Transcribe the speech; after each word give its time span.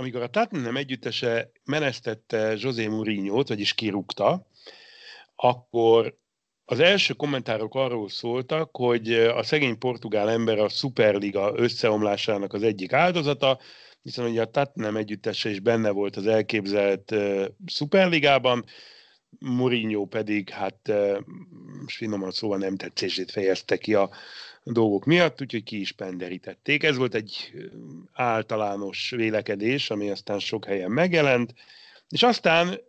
amikor 0.00 0.22
a 0.22 0.28
Tottenham 0.28 0.76
együttese 0.76 1.50
menesztette 1.64 2.54
José 2.56 2.86
Mourinho-t, 2.86 3.48
vagyis 3.48 3.74
kirúgta, 3.74 4.46
akkor 5.36 6.16
az 6.64 6.80
első 6.80 7.14
kommentárok 7.14 7.74
arról 7.74 8.08
szóltak, 8.08 8.76
hogy 8.76 9.12
a 9.12 9.42
szegény 9.42 9.78
portugál 9.78 10.30
ember 10.30 10.58
a 10.58 10.68
Superliga 10.68 11.52
összeomlásának 11.56 12.52
az 12.52 12.62
egyik 12.62 12.92
áldozata, 12.92 13.58
hiszen 14.02 14.24
ugye 14.24 14.42
a 14.42 14.50
Tottenham 14.50 14.96
együttese 14.96 15.50
is 15.50 15.60
benne 15.60 15.90
volt 15.90 16.16
az 16.16 16.26
elképzelt 16.26 17.10
uh, 17.10 17.44
Superligában, 17.66 18.64
Mourinho 19.38 20.04
pedig, 20.04 20.50
hát 20.50 20.88
uh, 20.88 21.18
finoman 21.86 22.30
szóval 22.30 22.58
nem 22.58 22.76
tetszését 22.76 23.30
fejezte 23.30 23.76
ki 23.76 23.94
a 23.94 24.10
dolgok 24.72 25.04
miatt, 25.04 25.40
úgyhogy 25.40 25.62
ki 25.62 25.80
is 25.80 25.92
penderítették. 25.92 26.82
Ez 26.82 26.96
volt 26.96 27.14
egy 27.14 27.52
általános 28.12 29.10
vélekedés, 29.10 29.90
ami 29.90 30.10
aztán 30.10 30.38
sok 30.38 30.64
helyen 30.64 30.90
megjelent, 30.90 31.54
és 32.08 32.22
aztán 32.22 32.80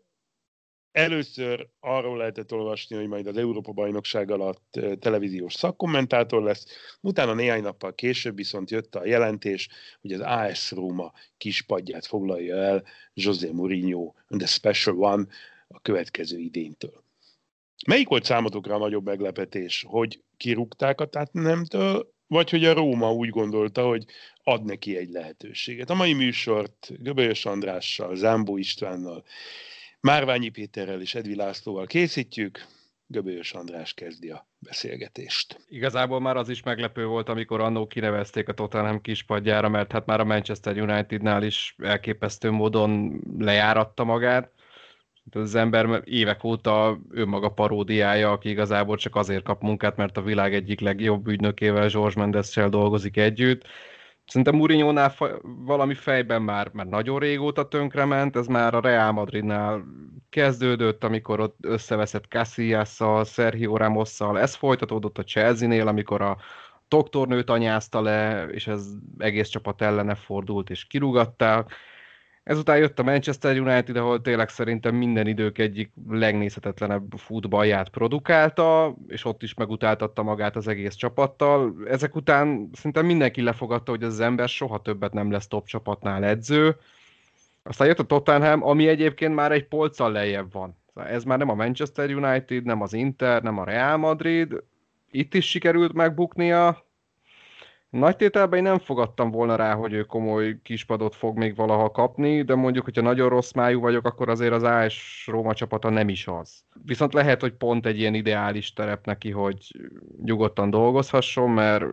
először 0.92 1.70
arról 1.80 2.18
lehetett 2.18 2.54
olvasni, 2.54 2.96
hogy 2.96 3.08
majd 3.08 3.28
az 3.28 3.38
Európa-bajnokság 3.38 4.32
alatt 4.32 4.80
televíziós 5.00 5.54
szakkommentátor 5.54 6.44
lesz, 6.44 6.66
utána 7.02 7.34
néhány 7.34 7.62
nappal 7.62 7.96
később 7.96 8.36
viszont 8.36 8.72
jött 8.72 8.96
a 8.96 9.06
jelentés, 9.06 9.70
hogy 10.02 10.14
az 10.14 10.20
AS 10.20 10.72
Róma 10.72 11.14
kispadját 11.38 12.06
foglalja 12.06 12.56
el 12.56 12.84
José 13.14 13.52
Mourinho, 13.52 14.14
the 14.38 14.48
special 14.48 14.98
one, 14.98 15.26
a 15.68 15.80
következő 15.82 16.38
idéntől. 16.38 17.04
Melyik 17.88 18.08
volt 18.08 18.24
számotokra 18.24 18.76
a 18.76 18.80
nagyobb 18.80 19.06
meglepetés, 19.06 19.86
hogy 19.88 20.24
kirúgták 20.40 21.02
a 21.02 21.06
Tottenhamtől, 21.06 22.14
vagy 22.28 22.50
hogy 22.50 22.66
a 22.66 22.74
Róma 22.74 23.14
úgy 23.14 23.30
gondolta, 23.30 23.88
hogy 23.88 24.06
ad 24.44 24.66
neki 24.66 24.98
egy 24.98 25.10
lehetőséget. 25.10 25.90
A 25.90 25.96
mai 25.96 26.14
műsort 26.14 26.90
Göbölyös 27.00 27.46
Andrással, 27.46 28.16
Zámbó 28.16 28.58
Istvánnal, 28.58 29.24
Márványi 30.00 30.50
Péterrel 30.50 31.02
és 31.02 31.16
Edvi 31.16 31.36
Lászlóval 31.36 31.86
készítjük. 31.86 32.66
Göbölyös 33.08 33.54
András 33.54 33.94
kezdi 33.94 34.30
a 34.30 34.48
beszélgetést. 34.60 35.60
Igazából 35.68 36.20
már 36.20 36.38
az 36.38 36.50
is 36.50 36.64
meglepő 36.64 37.06
volt, 37.06 37.30
amikor 37.30 37.62
annó 37.62 37.88
kinevezték 37.88 38.48
a 38.48 38.54
Tottenham 38.54 39.02
kispadjára, 39.02 39.70
mert 39.70 39.92
hát 39.92 40.06
már 40.06 40.20
a 40.20 40.26
Manchester 40.26 40.82
Unitednál 40.82 41.44
is 41.44 41.76
elképesztő 41.78 42.50
módon 42.50 43.22
lejáratta 43.38 44.04
magát 44.04 44.52
az 45.36 45.56
ember 45.56 46.02
évek 46.06 46.44
óta 46.44 47.00
önmaga 47.12 47.50
paródiája, 47.50 48.32
aki 48.32 48.50
igazából 48.50 48.98
csak 48.98 49.16
azért 49.16 49.44
kap 49.44 49.62
munkát, 49.62 49.98
mert 49.98 50.18
a 50.18 50.22
világ 50.22 50.54
egyik 50.54 50.80
legjobb 50.80 51.28
ügynökével, 51.28 51.88
George 51.88 52.20
mendes 52.22 52.56
dolgozik 52.70 53.18
együtt. 53.18 53.68
Szerintem 54.26 54.56
mourinho 54.56 55.10
valami 55.42 55.94
fejben 55.94 56.42
már, 56.42 56.70
már 56.74 56.86
nagyon 56.86 57.20
régóta 57.20 57.68
tönkrement, 57.68 58.36
ez 58.36 58.48
már 58.48 58.74
a 58.74 58.82
Real 58.82 59.12
Madridnál 59.12 59.86
kezdődött, 60.30 61.04
amikor 61.04 61.40
ott 61.40 61.58
összeveszett 61.62 62.26
Casillas-szal, 62.26 63.26
Sergio 63.26 63.78
Ramos-szal, 63.78 64.40
ez 64.40 64.56
folytatódott 64.56 65.18
a 65.18 65.24
Chelsea-nél, 65.24 65.88
amikor 65.88 66.22
a 66.22 66.38
doktornőt 66.88 67.50
anyázta 67.50 68.02
le, 68.02 68.46
és 68.46 68.68
ez 68.68 68.88
egész 69.18 69.48
csapat 69.48 69.82
ellene 69.82 70.16
fordult, 70.16 70.70
és 70.70 70.88
kirúgatták 70.88 71.74
Ezután 72.50 72.78
jött 72.78 73.00
a 73.00 73.04
Manchester 73.04 73.60
United, 73.60 73.96
ahol 73.96 74.22
tényleg 74.22 74.50
szerintem 74.50 74.96
minden 74.96 75.28
idők 75.28 75.58
egyik 75.58 75.92
legnézhetetlenebb 76.10 77.14
futballját 77.18 77.90
produkálta, 77.90 78.96
és 79.08 79.26
ott 79.26 79.44
is 79.44 79.54
megutáltatta 79.54 80.24
magát 80.24 80.56
az 80.56 80.68
egész 80.68 80.96
csapattal. 80.96 81.76
Ezek 81.88 82.16
után 82.16 82.70
szerintem 82.74 83.06
mindenki 83.06 83.42
lefogadta, 83.42 83.92
hogy 83.92 84.04
az 84.04 84.20
ember 84.20 84.50
soha 84.50 84.82
többet 84.82 85.14
nem 85.14 85.32
lesz 85.32 85.48
top 85.48 85.68
csapatnál 85.68 86.24
edző. 86.24 86.76
Aztán 87.64 87.88
jött 87.88 88.00
a 88.00 88.04
Tottenham, 88.04 88.64
ami 88.64 88.88
egyébként 88.88 89.36
már 89.36 89.52
egy 89.52 89.68
polccal 89.68 90.12
lejjebb 90.12 90.52
van. 90.52 90.78
Ez 90.96 91.24
már 91.24 91.38
nem 91.38 91.50
a 91.50 91.56
Manchester 91.56 92.14
United, 92.14 92.64
nem 92.64 92.82
az 92.82 92.94
Inter, 92.94 93.42
nem 93.42 93.58
a 93.58 93.64
Real 93.64 93.98
Madrid. 93.98 94.64
Itt 95.12 95.34
is 95.34 95.50
sikerült 95.50 95.94
megbuknia, 95.94 96.86
nagy 97.90 98.16
tételben 98.16 98.58
én 98.58 98.64
nem 98.64 98.80
fogadtam 98.80 99.32
volna 99.32 99.56
rá, 99.56 99.74
hogy 99.74 99.94
ő 99.94 100.04
komoly 100.04 100.60
kispadot 100.64 101.16
fog 101.16 101.38
még 101.38 101.56
valaha 101.56 101.92
kapni, 101.92 102.42
de 102.42 102.56
mondjuk, 102.56 102.84
hogyha 102.84 103.02
nagyon 103.02 103.30
rossz 103.30 103.52
májú 103.52 103.80
vagyok, 103.80 104.06
akkor 104.06 104.30
azért 104.30 104.54
az 104.54 104.64
AS 104.64 105.28
Róma 105.32 105.54
csapata 105.54 105.90
nem 105.90 106.10
is 106.10 106.28
az. 106.28 106.64
Viszont 106.84 107.14
lehet, 107.14 107.42
hogy 107.42 107.54
pont 107.54 107.86
egy 107.86 108.00
ilyen 108.00 108.14
ideális 108.14 108.74
terep 108.74 109.06
neki, 109.06 109.32
hogy 109.32 109.58
nyugodtan 110.24 110.70
dolgozhasson, 110.70 111.50
mert 111.50 111.86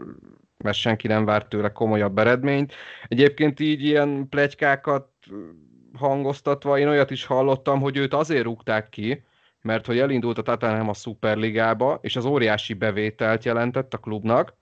mert 0.59 0.77
senki 0.77 1.07
nem 1.07 1.25
várt 1.25 1.49
tőle 1.49 1.73
komolyabb 1.73 2.19
eredményt. 2.19 2.75
Egyébként 3.09 3.61
így 3.61 3.83
ilyen 3.83 4.29
plegykákat 4.29 5.09
hangoztatva 5.99 6.79
én 6.79 6.89
olyat 6.89 7.11
is 7.11 7.25
hallottam, 7.25 7.81
hogy 7.81 7.97
őt 7.97 8.15
azért 8.15 8.45
rúgták 8.45 8.89
ki, 8.89 9.25
mert 9.61 9.87
hogy 9.87 9.99
elindult 9.99 10.39
a 10.39 10.43
Tottenham 10.43 10.89
a 10.89 10.95
Superligába, 10.95 11.99
és 12.03 12.17
az 12.17 12.25
óriási 12.25 12.75
bevételt 12.75 13.45
jelentett 13.45 13.95
a 13.95 13.99
klubnak, 13.99 14.57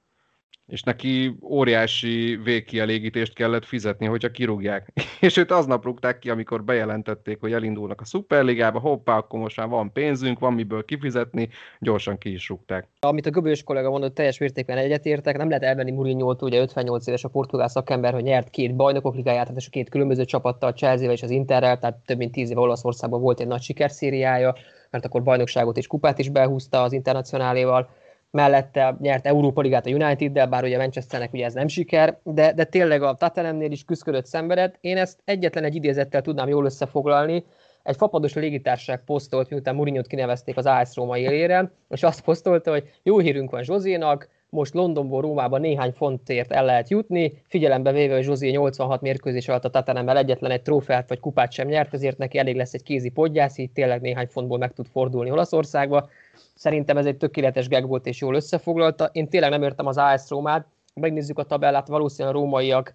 és 0.66 0.82
neki 0.82 1.36
óriási 1.42 2.40
végkielégítést 2.44 3.34
kellett 3.34 3.64
fizetni, 3.64 4.06
hogyha 4.06 4.30
kirúgják. 4.30 4.92
és 5.20 5.36
őt 5.36 5.50
aznap 5.50 5.84
rúgták 5.84 6.18
ki, 6.18 6.30
amikor 6.30 6.64
bejelentették, 6.64 7.40
hogy 7.40 7.52
elindulnak 7.52 8.00
a 8.00 8.04
Superligába, 8.04 8.78
hoppá, 8.78 9.16
akkor 9.16 9.40
most 9.40 9.56
már 9.56 9.68
van 9.68 9.92
pénzünk, 9.92 10.38
van 10.38 10.52
miből 10.52 10.84
kifizetni, 10.84 11.48
gyorsan 11.80 12.18
ki 12.18 12.32
is 12.32 12.48
rúgták. 12.48 12.88
Amit 13.00 13.26
a 13.26 13.30
göbős 13.30 13.62
kollega 13.62 13.90
mondott, 13.90 14.14
teljes 14.14 14.38
mértékben 14.38 14.78
egyetértek, 14.78 15.36
nem 15.36 15.48
lehet 15.48 15.62
elvenni 15.64 15.90
mourinho 15.90 16.36
ugye 16.40 16.60
58 16.60 17.06
éves 17.06 17.24
a 17.24 17.28
portugál 17.28 17.68
szakember, 17.68 18.12
hogy 18.12 18.22
nyert 18.22 18.50
két 18.50 18.76
bajnokok 18.76 19.14
ligáját, 19.14 19.46
tehát 19.46 19.62
a 19.66 19.70
két 19.70 19.88
különböző 19.88 20.24
csapattal, 20.24 20.72
chelsea 20.72 21.10
és 21.10 21.22
az 21.22 21.30
Interrel, 21.30 21.78
tehát 21.78 21.96
több 22.06 22.18
mint 22.18 22.32
10 22.32 22.50
év 22.50 22.58
Olaszországban 22.58 23.20
volt 23.20 23.40
egy 23.40 23.46
nagy 23.46 23.62
sikerszériája, 23.62 24.54
mert 24.90 25.04
akkor 25.04 25.22
bajnokságot 25.22 25.76
és 25.76 25.86
kupát 25.86 26.18
is 26.18 26.28
behúzta 26.28 26.82
az 26.82 26.92
internacionáléval 26.92 27.88
mellette 28.34 28.96
nyert 29.00 29.26
Európa 29.26 29.60
Ligát 29.60 29.86
a 29.86 29.90
United-del, 29.90 30.46
bár 30.46 30.64
ugye 30.64 30.78
Manchesternek 30.78 31.32
ugye 31.32 31.44
ez 31.44 31.54
nem 31.54 31.68
siker, 31.68 32.18
de, 32.22 32.52
de 32.52 32.64
tényleg 32.64 33.02
a 33.02 33.14
Tottenhamnél 33.14 33.70
is 33.70 33.84
küzdött 33.84 34.26
szenvedett. 34.26 34.76
Én 34.80 34.96
ezt 34.96 35.18
egyetlen 35.24 35.64
egy 35.64 35.74
idézettel 35.74 36.22
tudnám 36.22 36.48
jól 36.48 36.64
összefoglalni. 36.64 37.44
Egy 37.82 37.96
fapados 37.96 38.34
légitársaság 38.34 39.04
posztolt, 39.04 39.50
miután 39.50 39.74
Mourinho-t 39.74 40.06
kinevezték 40.06 40.56
az 40.56 40.66
AS 40.66 40.94
Róma 40.94 41.18
élére, 41.18 41.70
és 41.88 42.02
azt 42.02 42.20
posztolta, 42.20 42.70
hogy 42.70 42.90
jó 43.02 43.18
hírünk 43.18 43.50
van 43.50 43.62
Zsozénak, 43.62 44.28
most 44.48 44.74
Londonból 44.74 45.20
Rómába 45.20 45.58
néhány 45.58 45.92
fontért 45.92 46.52
el 46.52 46.64
lehet 46.64 46.88
jutni, 46.88 47.42
figyelembe 47.48 47.92
véve, 47.92 48.14
hogy 48.14 48.22
Zsozé 48.24 48.50
86 48.50 49.00
mérkőzés 49.00 49.48
alatt 49.48 49.64
a 49.64 49.70
Tottenhammel 49.70 50.16
egyetlen 50.16 50.50
egy 50.50 50.62
trófeát 50.62 51.08
vagy 51.08 51.20
kupát 51.20 51.52
sem 51.52 51.68
nyert, 51.68 51.94
ezért 51.94 52.18
neki 52.18 52.38
elég 52.38 52.56
lesz 52.56 52.74
egy 52.74 52.82
kézi 52.82 53.08
podgyász, 53.08 53.58
így 53.58 53.70
tényleg 53.70 54.00
néhány 54.00 54.26
fontból 54.26 54.58
meg 54.58 54.72
tud 54.72 54.86
fordulni 54.86 55.30
Olaszországba. 55.30 56.08
Szerintem 56.54 56.96
ez 56.96 57.06
egy 57.06 57.16
tökéletes 57.16 57.68
gag 57.68 57.88
volt 57.88 58.06
és 58.06 58.20
jól 58.20 58.34
összefoglalta. 58.34 59.08
Én 59.12 59.28
tényleg 59.28 59.50
nem 59.50 59.62
értem 59.62 59.86
az 59.86 59.98
AS 59.98 60.28
Rómát, 60.28 60.66
megnézzük 60.94 61.38
a 61.38 61.44
tabellát, 61.44 61.88
valószínűleg 61.88 62.36
a 62.36 62.38
rómaiak 62.38 62.94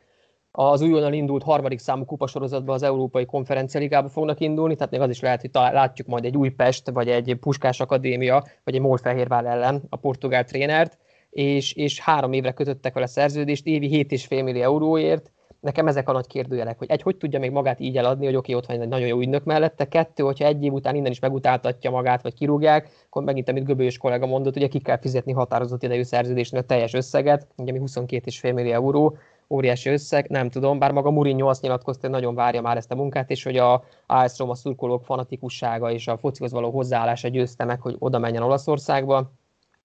az 0.52 0.82
újonnan 0.82 1.14
indult 1.14 1.44
harmadik 1.44 1.80
számú 1.80 2.06
kupasorozatban 2.06 2.76
az 2.76 2.84
Európai 2.84 3.26
Konferencia 3.26 3.80
Ligába 3.80 4.10
fognak 4.10 4.40
indulni, 4.40 4.76
tehát 4.76 4.92
még 4.92 5.02
az 5.02 5.10
is 5.10 5.20
lehet, 5.20 5.42
hogy 5.42 5.50
látjuk 5.54 6.08
majd 6.08 6.26
egy 6.26 6.38
új 6.38 6.50
Pest, 6.50 6.90
vagy 6.90 7.10
egy 7.10 7.38
Puskás 7.40 7.80
Akadémia, 7.80 8.44
vagy 8.64 8.76
egy 8.76 8.82
Molfehérvár 8.82 9.46
ellen 9.46 9.84
a 9.90 9.96
portugál 9.96 10.44
trénert, 10.44 10.98
és, 11.30 11.74
és 11.74 12.00
három 12.00 12.34
évre 12.34 12.52
kötöttek 12.52 12.94
vele 12.94 13.06
szerződést, 13.06 13.66
évi 13.66 14.06
7,5 14.10 14.44
millió 14.44 14.62
euróért, 14.62 15.32
nekem 15.60 15.88
ezek 15.88 16.10
a 16.10 16.12
nagy 16.12 16.28
kérdőjelek, 16.28 16.78
hogy 16.78 16.90
egy, 16.90 17.02
hogy 17.02 17.18
tudja 17.18 17.40
még 17.40 17.52
magát 17.52 17.80
így 17.80 17.98
eladni, 17.98 18.26
hogy 18.26 18.36
oké, 18.36 18.54
okay, 18.54 18.64
ott 18.64 18.70
van 18.70 18.82
egy 18.82 18.90
nagyon 18.90 19.08
jó 19.08 19.20
ügynök 19.20 19.44
mellette, 19.44 19.88
kettő, 19.88 20.24
hogyha 20.24 20.46
egy 20.46 20.64
év 20.64 20.74
után 20.74 20.96
innen 20.96 21.12
is 21.12 21.20
megutáltatja 21.20 21.92
magát, 21.92 22.22
vagy 22.22 22.34
kirúgják, 22.34 22.90
akkor 23.06 23.24
megint, 23.24 23.50
amit 23.50 23.64
Göbős 23.64 23.98
kollega 23.98 24.26
mondott, 24.26 24.56
ugye 24.56 24.68
ki 24.68 24.80
kell 24.80 25.00
fizetni 25.00 25.32
határozott 25.32 25.84
idejű 25.84 26.04
szerződésnél 26.04 26.62
a 26.62 26.64
teljes 26.64 26.94
összeget, 26.94 27.48
ugye 27.58 27.72
mi 27.72 27.80
22,5 27.86 28.54
millió 28.54 28.72
euró, 28.72 29.18
óriási 29.50 29.90
összeg, 29.90 30.30
nem 30.30 30.50
tudom, 30.50 30.80
bár 30.80 30.92
maga 30.92 31.12
Mourinho 31.12 31.48
azt 31.48 31.62
nyilatkozta, 31.62 32.02
hogy 32.02 32.16
nagyon 32.16 32.36
várja 32.36 32.62
már 32.62 32.78
ezt 32.78 32.92
a 32.92 32.96
munkát, 32.96 33.30
és 33.30 33.44
hogy 33.44 33.58
a 33.58 33.84
AS 34.06 34.38
Roma 34.38 34.56
szurkolók 34.56 35.04
fanatikussága 35.04 35.92
és 35.92 36.08
a 36.08 36.18
focihoz 36.18 36.52
való 36.52 36.72
hozzáállása 36.72 37.28
győzte 37.28 37.66
meg, 37.66 37.82
hogy 37.82 37.96
oda 38.00 38.20
menjen 38.20 38.44
Olaszországba. 38.44 39.32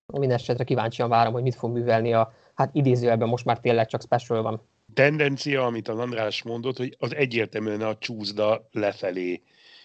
Minden 0.07 0.37
esetre 0.37 0.65
kíváncsian 0.65 1.09
várom, 1.09 1.33
hogy 1.33 1.43
mit 1.43 1.55
fog 1.55 1.73
művelni 1.73 2.13
a, 2.13 2.33
hát 2.55 2.71
idézőjelben 2.73 3.29
most 3.29 3.45
már 3.45 3.59
tényleg 3.59 3.87
csak 3.87 4.03
special 4.03 4.43
van 4.43 4.61
tendencia, 4.95 5.67
amit 5.67 5.89
a 5.89 5.99
András 5.99 6.43
mondott, 6.43 6.77
hogy 6.77 6.97
az 6.99 7.15
egyértelműen 7.15 7.81
a 7.81 7.99
csúszda 7.99 8.69
lefelé 8.73 9.43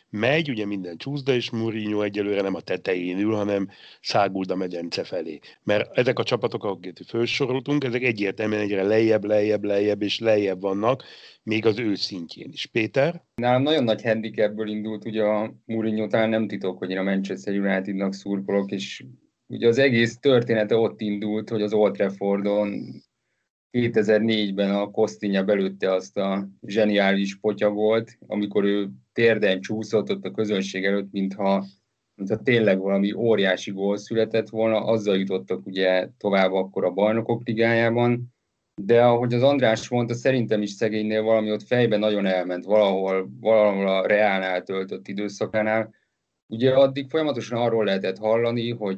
megy, 0.09 0.50
ugye 0.50 0.65
minden 0.65 0.97
csúszda, 0.97 1.33
és 1.33 1.50
Mourinho 1.50 2.01
egyelőre 2.01 2.41
nem 2.41 2.56
a 2.56 2.61
tetején 2.61 3.19
ül, 3.19 3.33
hanem 3.33 3.69
száguld 4.01 4.51
a 4.51 4.56
medence 4.56 5.03
felé. 5.03 5.39
Mert 5.63 5.97
ezek 5.97 6.19
a 6.19 6.23
csapatok, 6.23 6.63
akiket 6.63 7.06
felsoroltunk, 7.07 7.83
ezek 7.83 8.03
egyértelműen 8.03 8.61
egyre 8.61 8.83
lejjebb, 8.83 9.23
lejjebb, 9.23 9.63
lejjebb 9.63 10.01
és 10.01 10.19
lejjebb 10.19 10.61
vannak, 10.61 11.03
még 11.44 11.65
az 11.65 11.79
ő 11.79 11.95
szintjén 11.95 12.50
is. 12.51 12.65
Péter? 12.65 13.23
Nálam 13.35 13.61
nagyon 13.61 13.83
nagy 13.83 14.01
handicapből 14.01 14.67
indult, 14.67 15.06
ugye 15.06 15.23
a 15.23 15.53
Mourinho 15.65 16.07
talán 16.07 16.29
nem 16.29 16.47
titok, 16.47 16.77
hogy 16.77 16.89
én 16.89 16.97
a 16.97 17.03
Manchester 17.03 17.53
Unitednak 17.53 18.13
szurkolok, 18.13 18.71
és 18.71 19.03
ugye 19.47 19.67
az 19.67 19.77
egész 19.77 20.17
története 20.17 20.75
ott 20.75 21.01
indult, 21.01 21.50
hogy 21.50 21.61
az 21.61 21.73
Old 21.73 21.94
Traffordon 21.94 23.01
2004-ben 23.71 24.75
a 24.75 24.92
Kosztinya 24.92 25.44
belőtte 25.44 25.94
azt 25.94 26.18
a 26.18 26.48
zseniális 26.66 27.39
potyagolt, 27.39 28.18
amikor 28.27 28.63
ő 28.63 28.89
térden 29.13 29.62
csúszott 29.62 30.10
ott 30.10 30.25
a 30.25 30.31
közönség 30.31 30.86
előtt, 30.86 31.12
mintha, 31.12 31.66
mintha 32.16 32.38
tényleg 32.38 32.80
valami 32.80 33.13
óriási 33.13 33.71
gól 33.71 33.98
született 33.98 34.50
volna, 34.50 34.86
azzal 34.86 35.18
jutottak 35.18 35.66
ugye 35.66 36.10
tovább 36.18 36.54
akkor 36.54 36.86
a 36.86 36.92
bajnokok 36.92 37.48
ligájában, 37.48 38.33
de 38.81 39.04
ahogy 39.04 39.33
az 39.33 39.44
András 39.44 39.89
mondta, 39.89 40.13
szerintem 40.13 40.62
is 40.62 40.71
szegénynél 40.71 41.21
valami 41.21 41.51
ott 41.51 41.63
fejben 41.63 42.00
nagyon 42.00 42.25
elment, 42.25 42.66
valahol, 42.66 43.30
valahol 43.39 43.88
a 43.88 44.07
Reálnál 44.07 44.63
töltött 44.63 45.07
időszakánál. 45.07 45.94
Ugye 46.48 46.74
addig 46.74 47.10
folyamatosan 47.10 47.62
arról 47.62 47.86
lehetett 47.86 48.18
hallani, 48.18 48.71
hogy 48.71 48.98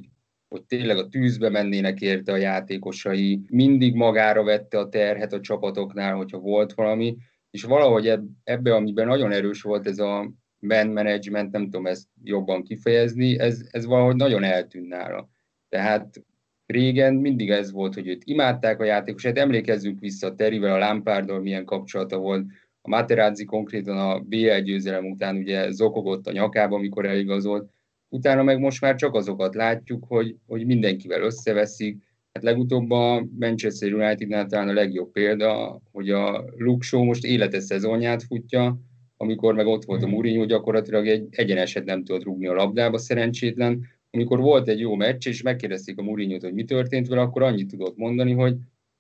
hogy 0.51 0.63
tényleg 0.63 0.97
a 0.97 1.07
tűzbe 1.07 1.49
mennének 1.49 2.01
érte 2.01 2.31
a 2.31 2.37
játékosai, 2.37 3.41
mindig 3.49 3.95
magára 3.95 4.43
vette 4.43 4.79
a 4.79 4.89
terhet 4.89 5.33
a 5.33 5.39
csapatoknál, 5.39 6.15
hogyha 6.15 6.37
volt 6.37 6.73
valami, 6.73 7.17
és 7.51 7.63
valahogy 7.63 8.13
ebbe, 8.43 8.75
amiben 8.75 9.07
nagyon 9.07 9.31
erős 9.31 9.61
volt 9.61 9.87
ez 9.87 9.99
a 9.99 10.31
man 10.59 10.87
management, 10.87 11.51
nem 11.51 11.63
tudom 11.63 11.85
ezt 11.85 12.07
jobban 12.23 12.63
kifejezni, 12.63 13.39
ez, 13.39 13.61
ez 13.69 13.85
valahogy 13.85 14.15
nagyon 14.15 14.43
eltűnt 14.43 14.87
nála. 14.87 15.29
Tehát 15.69 16.23
régen 16.65 17.13
mindig 17.13 17.49
ez 17.49 17.71
volt, 17.71 17.93
hogy 17.93 18.07
őt 18.07 18.21
imádták 18.25 18.79
a 18.79 18.83
játékosát, 18.85 19.37
emlékezzünk 19.37 19.99
vissza 19.99 20.27
a 20.27 20.35
Terivel, 20.35 20.73
a 20.73 20.77
Lampárdal 20.77 21.39
milyen 21.39 21.65
kapcsolata 21.65 22.17
volt, 22.17 22.45
a 22.81 22.89
Materazzi 22.89 23.45
konkrétan 23.45 23.97
a 23.97 24.19
BL 24.19 24.57
győzelem 24.57 25.05
után 25.05 25.35
ugye 25.35 25.71
zokogott 25.71 26.27
a 26.27 26.31
nyakába, 26.31 26.75
amikor 26.75 27.05
eligazolt, 27.05 27.69
utána 28.11 28.43
meg 28.43 28.59
most 28.59 28.81
már 28.81 28.95
csak 28.95 29.15
azokat 29.15 29.55
látjuk, 29.55 30.05
hogy, 30.07 30.35
hogy 30.47 30.65
mindenkivel 30.65 31.21
összeveszik. 31.21 32.03
Hát 32.33 32.43
legutóbb 32.43 32.91
a 32.91 33.25
Manchester 33.39 33.93
United-nál 33.93 34.45
talán 34.45 34.69
a 34.69 34.73
legjobb 34.73 35.11
példa, 35.11 35.81
hogy 35.91 36.09
a 36.09 36.45
Luke 36.57 36.85
Shaw 36.85 37.03
most 37.03 37.25
életes 37.25 37.63
szezonját 37.63 38.23
futja, 38.23 38.79
amikor 39.17 39.53
meg 39.53 39.65
ott 39.67 39.85
volt 39.85 40.01
a 40.01 40.05
hmm. 40.05 40.13
Mourinho, 40.13 40.45
gyakorlatilag 40.45 41.07
egy 41.07 41.27
egyeneset 41.31 41.85
nem 41.85 42.03
tudott 42.03 42.23
rúgni 42.23 42.47
a 42.47 42.53
labdába, 42.53 42.97
szerencsétlen. 42.97 43.87
Amikor 44.09 44.39
volt 44.39 44.67
egy 44.67 44.79
jó 44.79 44.95
meccs, 44.95 45.27
és 45.27 45.41
megkérdezték 45.41 45.97
a 45.97 46.01
mourinho 46.01 46.37
hogy 46.41 46.53
mi 46.53 46.63
történt 46.63 47.07
vele, 47.07 47.21
akkor 47.21 47.41
annyit 47.41 47.67
tudott 47.67 47.97
mondani, 47.97 48.31
hogy 48.31 48.55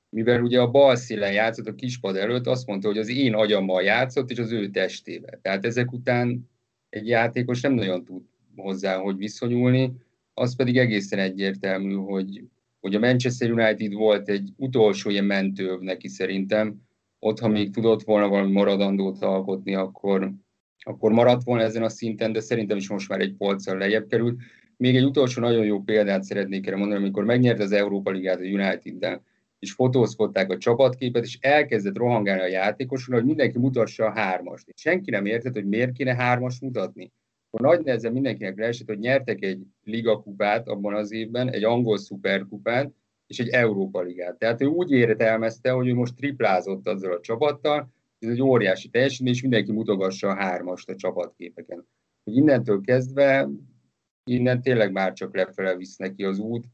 mivel 0.09 0.41
ugye 0.41 0.59
a 0.59 0.71
bal 0.71 0.95
szélen 0.95 1.33
játszott 1.33 1.67
a 1.67 1.75
kispad 1.75 2.15
előtt, 2.15 2.47
azt 2.47 2.67
mondta, 2.67 2.87
hogy 2.87 2.97
az 2.97 3.09
én 3.09 3.33
agyammal 3.33 3.83
játszott, 3.83 4.29
és 4.29 4.37
az 4.37 4.51
ő 4.51 4.69
testével. 4.69 5.39
Tehát 5.41 5.65
ezek 5.65 5.91
után 5.91 6.49
egy 6.89 7.07
játékos 7.07 7.61
nem 7.61 7.73
nagyon 7.73 8.03
tud 8.03 8.21
hozzá, 8.55 8.97
hogy 8.97 9.17
viszonyulni, 9.17 9.93
az 10.33 10.55
pedig 10.55 10.77
egészen 10.77 11.19
egyértelmű, 11.19 11.93
hogy, 11.93 12.43
hogy 12.79 12.95
a 12.95 12.99
Manchester 12.99 13.51
United 13.51 13.93
volt 13.93 14.29
egy 14.29 14.49
utolsó 14.55 15.09
ilyen 15.09 15.25
mentő 15.25 15.77
neki 15.79 16.07
szerintem, 16.07 16.81
ott, 17.19 17.39
ha 17.39 17.47
még 17.47 17.73
tudott 17.73 18.03
volna 18.03 18.27
valami 18.27 18.51
maradandót 18.51 19.23
alkotni, 19.23 19.75
akkor, 19.75 20.31
akkor 20.79 21.11
maradt 21.11 21.43
volna 21.43 21.63
ezen 21.63 21.83
a 21.83 21.89
szinten, 21.89 22.31
de 22.31 22.39
szerintem 22.39 22.77
is 22.77 22.89
most 22.89 23.09
már 23.09 23.19
egy 23.19 23.33
polccal 23.33 23.77
lejjebb 23.77 24.07
került. 24.07 24.41
Még 24.77 24.95
egy 24.95 25.03
utolsó 25.03 25.41
nagyon 25.41 25.65
jó 25.65 25.81
példát 25.81 26.23
szeretnék 26.23 26.67
erre 26.67 26.75
mondani, 26.75 26.99
amikor 26.99 27.23
megnyert 27.23 27.59
az 27.59 27.71
Európa 27.71 28.11
Ligát 28.11 28.39
a 28.39 28.43
United-del, 28.43 29.23
és 29.59 29.71
fotózkodták 29.71 30.51
a 30.51 30.57
csapatképet, 30.57 31.23
és 31.23 31.37
elkezdett 31.41 31.97
rohangálni 31.97 32.41
a 32.41 32.47
játékosról, 32.47 33.17
hogy 33.17 33.27
mindenki 33.27 33.57
mutassa 33.57 34.05
a 34.05 34.19
hármast. 34.19 34.67
És 34.67 34.81
senki 34.81 35.11
nem 35.11 35.25
értett, 35.25 35.53
hogy 35.53 35.67
miért 35.67 35.91
kéne 35.91 36.15
hármast 36.15 36.61
mutatni 36.61 37.11
akkor 37.51 37.75
nagy 37.75 37.85
nehezen 37.85 38.11
mindenkinek 38.11 38.57
leesett, 38.57 38.87
hogy 38.87 38.99
nyertek 38.99 39.43
egy 39.43 39.65
ligakupát 39.83 40.67
abban 40.67 40.93
az 40.93 41.11
évben, 41.11 41.49
egy 41.49 41.63
angol 41.63 41.97
szuperkupát, 41.97 42.91
és 43.27 43.39
egy 43.39 43.49
Európa 43.49 44.01
ligát. 44.01 44.37
Tehát 44.37 44.61
ő 44.61 44.65
úgy 44.65 44.91
értelmezte, 44.91 45.71
hogy 45.71 45.87
ő 45.87 45.93
most 45.93 46.15
triplázott 46.15 46.87
azzal 46.87 47.13
a 47.13 47.19
csapattal, 47.19 47.93
ez 48.19 48.29
egy 48.29 48.41
óriási 48.41 48.89
teljesítmény, 48.89 49.33
és 49.33 49.41
mindenki 49.41 49.71
mutogassa 49.71 50.27
a 50.29 50.35
hármast 50.35 50.89
a 50.89 50.95
csapatképeken. 50.95 51.87
Hogy 52.23 52.35
innentől 52.35 52.81
kezdve, 52.81 53.49
innen 54.23 54.61
tényleg 54.61 54.91
már 54.91 55.13
csak 55.13 55.35
lefele 55.35 55.75
visz 55.75 55.97
neki 55.97 56.23
az 56.23 56.39
út. 56.39 56.65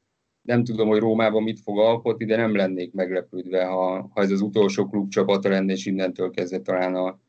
Nem 0.42 0.64
tudom, 0.64 0.88
hogy 0.88 1.00
Rómában 1.00 1.44
mit 1.44 1.60
fog 1.60 1.80
alkotni, 1.80 2.26
de 2.26 2.36
nem 2.36 2.56
lennék 2.56 2.94
meglepődve, 2.94 3.66
ha, 3.66 4.10
ha 4.14 4.22
ez 4.22 4.32
az 4.32 4.42
utolsó 4.42 4.90
klubcsapata 4.90 5.50
lenne, 5.50 5.74
és 5.74 5.86
innentől 5.86 6.32
kezdve 6.32 6.60
talán 6.60 6.96
a 6.96 7.20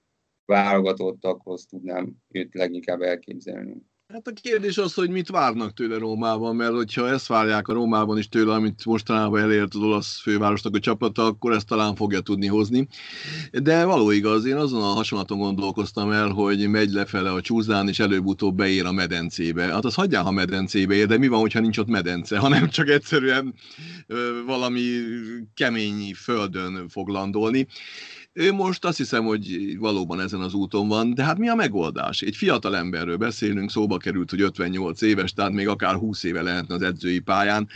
válogatottakhoz 0.49 1.67
tudnám 1.67 2.17
őt 2.29 2.55
leginkább 2.55 3.01
elképzelni. 3.01 3.83
Hát 4.13 4.27
a 4.27 4.33
kérdés 4.43 4.79
az, 4.79 4.95
hogy 4.95 5.11
mit 5.11 5.29
várnak 5.29 5.73
tőle 5.73 5.99
Rómában, 5.99 6.57
mert 6.57 6.73
hogyha 6.73 7.09
ezt 7.09 7.27
várják 7.27 7.69
a 7.69 7.73
Rómában 7.73 8.19
is 8.19 8.29
tőle, 8.29 8.55
amit 8.55 8.85
mostanában 8.85 9.41
elért 9.41 9.75
az 9.75 9.81
olasz 9.81 10.21
fővárosnak 10.21 10.75
a 10.75 10.79
csapata, 10.79 11.25
akkor 11.25 11.53
ezt 11.53 11.67
talán 11.67 11.95
fogja 11.95 12.21
tudni 12.21 12.47
hozni. 12.47 12.89
De 13.53 13.85
való 13.85 14.11
igaz, 14.11 14.45
én 14.45 14.57
azon 14.57 14.83
a 14.83 14.87
hasonlaton 14.87 15.39
gondolkoztam 15.39 16.11
el, 16.11 16.29
hogy 16.29 16.69
megy 16.69 16.91
lefele 16.91 17.31
a 17.31 17.41
csúzdán, 17.41 17.89
és 17.89 17.99
előbb-utóbb 17.99 18.57
beér 18.57 18.85
a 18.85 18.93
medencébe. 18.93 19.63
Hát 19.63 19.85
az 19.85 19.95
hagyjál, 19.95 20.23
ha 20.23 20.31
medencébe 20.31 20.95
ér, 20.95 21.07
de 21.07 21.19
mi 21.19 21.29
van, 21.29 21.41
hogyha 21.41 21.61
nincs 21.61 21.79
ott 21.79 21.89
medence, 21.89 22.39
hanem 22.49 22.69
csak 22.69 22.89
egyszerűen 22.89 23.55
ö, 24.07 24.43
valami 24.47 24.83
kemény 25.55 26.15
földön 26.15 26.89
fog 26.89 27.09
landolni. 27.09 27.67
Ő 28.39 28.53
most 28.53 28.85
azt 28.85 28.97
hiszem, 28.97 29.25
hogy 29.25 29.77
valóban 29.79 30.21
ezen 30.21 30.41
az 30.41 30.55
úton 30.55 30.89
van, 30.89 31.15
de 31.15 31.25
hát 31.25 31.39
mi 31.39 31.49
a 31.49 31.55
megoldás? 31.55 32.21
Egy 32.21 32.37
fiatal 32.37 32.77
emberről 32.77 33.17
beszélünk, 33.17 33.71
szóba 33.71 33.97
került, 33.97 34.31
hogy 34.31 34.41
58 34.41 35.03
éves, 35.03 35.33
tehát 35.33 35.53
még 35.53 35.69
akár 35.69 35.95
20 35.95 36.23
éve 36.23 36.43
lehetne 36.43 36.75
az 36.75 36.83
edzői 36.83 37.19
pályán. 37.19 37.69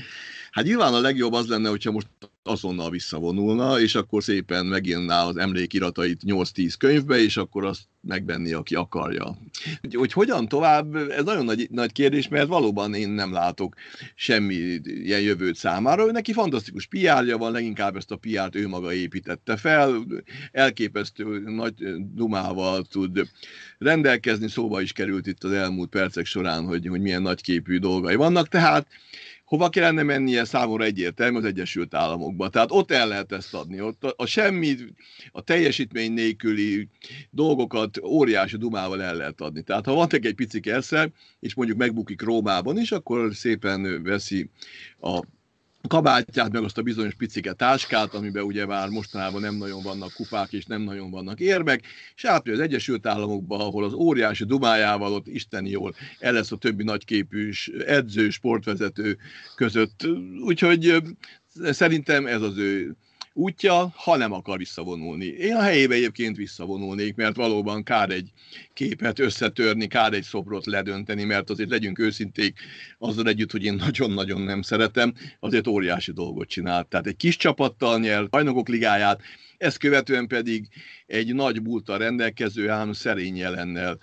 Hát 0.51 0.65
nyilván 0.65 0.95
a 0.95 1.01
legjobb 1.01 1.33
az 1.33 1.47
lenne, 1.47 1.69
hogyha 1.69 1.91
most 1.91 2.07
azonnal 2.43 2.91
visszavonulna, 2.91 3.81
és 3.81 3.95
akkor 3.95 4.23
szépen 4.23 4.67
megírná 4.67 5.25
az 5.25 5.37
emlékiratait 5.37 6.21
8-10 6.27 6.75
könyvbe, 6.79 7.23
és 7.23 7.37
akkor 7.37 7.65
azt 7.65 7.81
megvenni, 8.01 8.53
aki 8.53 8.75
akarja. 8.75 9.37
Hogy, 9.81 9.95
hogy 9.95 10.13
hogyan 10.13 10.49
tovább, 10.49 10.95
ez 10.97 11.25
nagyon 11.25 11.45
nagy, 11.45 11.69
nagy 11.71 11.93
kérdés, 11.93 12.29
mert 12.29 12.47
valóban 12.47 12.95
én 12.95 13.09
nem 13.09 13.33
látok 13.33 13.75
semmi 14.15 14.55
ilyen 14.85 15.21
jövőt 15.21 15.57
számára. 15.57 16.05
Neki 16.05 16.33
fantasztikus 16.33 16.87
piárja 16.87 17.39
van, 17.39 17.53
leginkább 17.53 17.97
ezt 17.97 18.11
a 18.11 18.17
piárt 18.17 18.55
ő 18.55 18.69
maga 18.69 18.93
építette 18.93 19.57
fel, 19.57 20.07
elképesztő 20.53 21.39
nagy 21.39 21.75
dumával 22.15 22.85
tud 22.85 23.29
rendelkezni, 23.79 24.49
szóba 24.49 24.81
is 24.81 24.93
került 24.93 25.27
itt 25.27 25.45
az 25.45 25.53
elmúlt 25.53 25.89
percek 25.89 26.25
során, 26.27 26.65
hogy, 26.65 26.87
hogy 26.87 27.01
milyen 27.01 27.23
nagyképű 27.23 27.79
dolgai 27.79 28.15
vannak, 28.15 28.49
tehát 28.49 28.87
hova 29.53 29.69
kellene 29.69 30.03
mennie 30.03 30.45
számomra 30.45 30.85
egyértelmű 30.85 31.39
az 31.39 31.45
Egyesült 31.45 31.95
Államokba. 31.95 32.49
Tehát 32.49 32.71
ott 32.71 32.91
el 32.91 33.09
lehet 33.09 33.33
ezt 33.33 33.55
adni. 33.55 33.81
Ott 33.81 34.05
a, 34.05 34.15
a 34.17 34.27
semmi, 34.27 34.75
a 35.33 35.43
teljesítmény 35.43 36.13
nélküli 36.13 36.89
dolgokat 37.31 37.99
óriási 38.03 38.57
dumával 38.57 39.03
el 39.03 39.15
lehet 39.15 39.41
adni. 39.41 39.63
Tehát 39.63 39.87
ha 39.87 39.95
van 39.95 40.09
egy 40.11 40.35
pici 40.35 40.61
esze, 40.71 41.11
és 41.41 41.55
mondjuk 41.55 41.79
megbukik 41.79 42.23
Rómában 42.23 42.79
is, 42.79 42.93
akkor 42.93 43.35
szépen 43.35 44.03
veszi 44.03 44.51
a 45.01 45.23
kabátját, 45.89 46.53
meg 46.53 46.63
azt 46.63 46.79
a 46.79 46.83
bizonyos 46.83 47.15
picike 47.15 47.53
táskát, 47.53 48.15
amiben 48.15 48.43
ugye 48.43 48.67
már 48.67 48.89
mostanában 48.89 49.41
nem 49.41 49.55
nagyon 49.55 49.83
vannak 49.83 50.13
kupák, 50.13 50.53
és 50.53 50.65
nem 50.65 50.83
nagyon 50.83 51.11
vannak 51.11 51.41
érmek, 51.41 51.85
és 52.15 52.25
átmegy 52.25 52.55
az 52.55 52.61
Egyesült 52.61 53.07
Államokba, 53.07 53.59
ahol 53.59 53.85
az 53.85 53.93
óriási 53.93 54.45
dumájával 54.45 55.13
ott 55.13 55.27
isteni 55.27 55.71
jól 55.71 55.95
el 56.19 56.33
lesz 56.33 56.53
a 56.53 56.57
többi 56.57 56.83
nagyképű 56.83 57.51
edző, 57.87 58.31
sportvezető 58.31 59.19
között. 59.55 60.07
Úgyhogy 60.45 61.03
szerintem 61.55 62.27
ez 62.27 62.43
az 62.43 62.57
ő 62.57 62.97
útja, 63.33 63.93
ha 63.97 64.17
nem 64.17 64.33
akar 64.33 64.59
visszavonulni. 64.59 65.25
Én 65.25 65.55
a 65.55 65.61
helyébe 65.61 65.95
egyébként 65.95 66.37
visszavonulnék, 66.37 67.15
mert 67.15 67.37
valóban 67.37 67.83
kár 67.83 68.11
egy 68.11 68.31
képet 68.73 69.19
összetörni, 69.19 69.87
kár 69.87 70.13
egy 70.13 70.23
szobrot 70.23 70.67
ledönteni, 70.67 71.25
mert 71.25 71.51
azért 71.51 71.71
legyünk 71.71 71.99
őszinték, 71.99 72.59
azzal 72.99 73.29
együtt, 73.29 73.51
hogy 73.51 73.65
én 73.65 73.75
nagyon-nagyon 73.75 74.41
nem 74.41 74.63
szeretem, 74.63 75.15
azért 75.41 75.67
óriási 75.67 76.13
dolgot 76.13 76.49
csinált. 76.49 76.87
Tehát 76.87 77.07
egy 77.07 77.17
kis 77.17 77.37
csapattal 77.37 77.99
nyert, 77.99 78.31
bajnokok 78.31 78.69
ligáját, 78.69 79.21
ezt 79.59 79.79
követően 79.79 80.27
pedig 80.27 80.69
egy 81.07 81.35
nagy 81.35 81.63
múltal 81.63 81.99
rendelkező, 81.99 82.71
ám 82.71 82.93
szerény 82.93 83.37
jelennel 83.37 83.99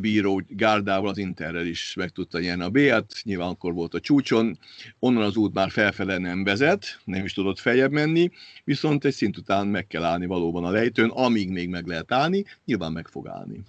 bíró 0.00 0.42
gárdával 0.48 1.08
az 1.08 1.18
Interrel 1.18 1.66
is 1.66 1.94
meg 1.94 2.10
tudta 2.10 2.40
nyerni 2.40 2.62
a 2.62 2.70
B-et, 2.70 3.14
nyilván 3.22 3.48
akkor 3.48 3.72
volt 3.72 3.94
a 3.94 4.00
csúcson, 4.00 4.58
onnan 4.98 5.22
az 5.22 5.36
út 5.36 5.54
már 5.54 5.70
felfele 5.70 6.18
nem 6.18 6.44
vezet, 6.44 7.00
nem 7.04 7.24
is 7.24 7.32
tudott 7.32 7.58
feljebb 7.58 7.90
menni, 7.90 8.30
viszont 8.64 9.04
egy 9.04 9.14
szint 9.14 9.36
után 9.36 9.66
meg 9.66 9.86
kell 9.86 10.04
állni 10.04 10.26
valóban 10.26 10.64
a 10.64 10.70
lejtőn, 10.70 11.08
amíg 11.08 11.50
még 11.50 11.68
meg 11.68 11.86
lehet 11.86 12.12
állni, 12.12 12.44
nyilván 12.64 12.92
meg 12.92 13.08
fog 13.08 13.28
állni. 13.28 13.60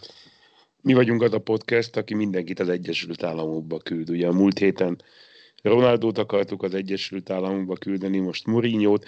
Mi 0.81 0.93
vagyunk 0.93 1.21
az 1.21 1.33
a 1.33 1.39
podcast, 1.39 1.97
aki 1.97 2.13
mindenkit 2.13 2.59
az 2.59 2.69
Egyesült 2.69 3.23
Államokba 3.23 3.77
küld. 3.77 4.09
Ugye 4.09 4.27
a 4.27 4.33
múlt 4.33 4.57
héten 4.57 5.01
Ronaldót 5.61 6.17
akartuk 6.17 6.63
az 6.63 6.73
Egyesült 6.73 7.29
Államokba 7.29 7.75
küldeni, 7.75 8.19
most 8.19 8.45
Mourinho-t, 8.45 9.05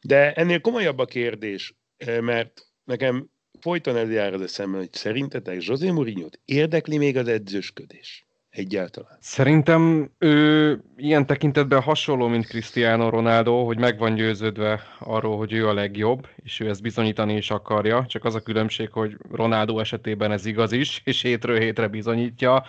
de 0.00 0.32
ennél 0.32 0.60
komolyabb 0.60 0.98
a 0.98 1.04
kérdés, 1.04 1.74
mert 2.20 2.66
nekem 2.84 3.28
folyton 3.60 3.96
ez 3.96 4.10
jár 4.10 4.34
az 4.34 4.40
eszembe, 4.40 4.78
hogy 4.78 4.92
szerintetek 4.92 5.64
José 5.64 5.90
mourinho 5.90 6.28
érdekli 6.44 6.98
még 6.98 7.16
az 7.16 7.28
edzősködés? 7.28 8.26
egyáltalán? 8.56 9.16
Szerintem 9.20 10.10
ő 10.18 10.80
ilyen 10.96 11.26
tekintetben 11.26 11.82
hasonló, 11.82 12.26
mint 12.26 12.46
Cristiano 12.46 13.08
Ronaldo, 13.08 13.64
hogy 13.64 13.78
meg 13.78 13.98
van 13.98 14.14
győződve 14.14 14.82
arról, 14.98 15.36
hogy 15.36 15.52
ő 15.52 15.68
a 15.68 15.74
legjobb, 15.74 16.28
és 16.36 16.60
ő 16.60 16.68
ezt 16.68 16.82
bizonyítani 16.82 17.36
is 17.36 17.50
akarja, 17.50 18.06
csak 18.08 18.24
az 18.24 18.34
a 18.34 18.40
különbség, 18.40 18.90
hogy 18.92 19.16
Ronaldo 19.30 19.78
esetében 19.78 20.32
ez 20.32 20.46
igaz 20.46 20.72
is, 20.72 21.00
és 21.04 21.22
hétről 21.22 21.58
hétre 21.58 21.88
bizonyítja, 21.88 22.64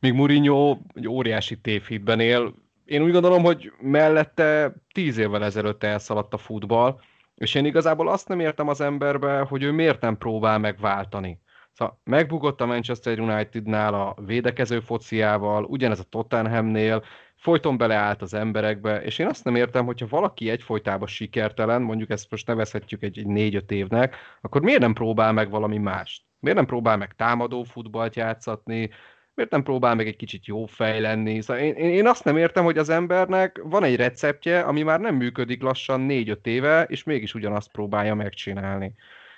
míg 0.00 0.12
Mourinho 0.12 0.78
egy 0.94 1.08
óriási 1.08 1.56
tévhitben 1.56 2.20
él. 2.20 2.54
Én 2.84 3.02
úgy 3.02 3.12
gondolom, 3.12 3.42
hogy 3.42 3.72
mellette 3.80 4.74
tíz 4.94 5.18
évvel 5.18 5.44
ezelőtt 5.44 5.84
elszaladt 5.84 6.34
a 6.34 6.38
futball, 6.38 7.00
és 7.36 7.54
én 7.54 7.64
igazából 7.64 8.08
azt 8.08 8.28
nem 8.28 8.40
értem 8.40 8.68
az 8.68 8.80
emberbe, 8.80 9.40
hogy 9.40 9.62
ő 9.62 9.72
miért 9.72 10.00
nem 10.00 10.18
próbál 10.18 10.58
megváltani. 10.58 11.40
Szóval 11.72 12.00
megbukott 12.04 12.60
a 12.60 12.66
Manchester 12.66 13.20
Unitednál 13.20 13.94
a 13.94 14.16
védekező 14.26 14.80
fociával, 14.80 15.64
ugyanez 15.64 15.98
a 15.98 16.02
Tottenhamnél, 16.02 17.04
folyton 17.36 17.76
beleállt 17.76 18.22
az 18.22 18.34
emberekbe, 18.34 19.02
és 19.02 19.18
én 19.18 19.26
azt 19.26 19.44
nem 19.44 19.54
értem, 19.54 19.84
hogyha 19.84 20.06
valaki 20.06 20.50
egyfolytában 20.50 21.08
sikertelen, 21.08 21.82
mondjuk 21.82 22.10
ezt 22.10 22.30
most 22.30 22.46
nevezhetjük 22.46 23.02
egy, 23.02 23.18
egy 23.18 23.26
négy-öt 23.26 23.70
évnek, 23.70 24.16
akkor 24.40 24.62
miért 24.62 24.80
nem 24.80 24.92
próbál 24.92 25.32
meg 25.32 25.50
valami 25.50 25.78
mást? 25.78 26.22
Miért 26.38 26.56
nem 26.56 26.66
próbál 26.66 26.96
meg 26.96 27.14
támadó 27.14 27.62
futballt 27.62 28.16
játszatni, 28.16 28.90
miért 29.36 29.50
nem 29.50 29.62
próbál 29.62 29.94
meg 29.94 30.06
egy 30.06 30.16
kicsit 30.16 30.46
jó 30.46 30.66
fej 30.66 31.00
lenni? 31.00 31.42
Szóval 31.42 31.62
én, 31.62 31.74
én 31.74 32.06
azt 32.06 32.24
nem 32.24 32.36
értem, 32.36 32.64
hogy 32.64 32.78
az 32.78 32.88
embernek 32.88 33.60
van 33.64 33.84
egy 33.84 33.96
receptje, 33.96 34.60
ami 34.60 34.82
már 34.82 35.00
nem 35.00 35.14
működik 35.14 35.62
lassan 35.62 36.00
négy-öt 36.00 36.46
éve, 36.46 36.82
és 36.82 37.02
mégis 37.02 37.34
ugyanazt 37.34 37.70
próbálja 37.70 38.14
megcsinálni 38.14 38.94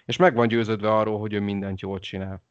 és 0.08 0.16
meg 0.16 0.34
van 0.34 0.48
győződve 0.48 0.94
arról, 0.94 1.18
hogy 1.18 1.32
ő 1.32 1.40
mindent 1.40 1.80
jól 1.80 1.98
csinál. 1.98 2.42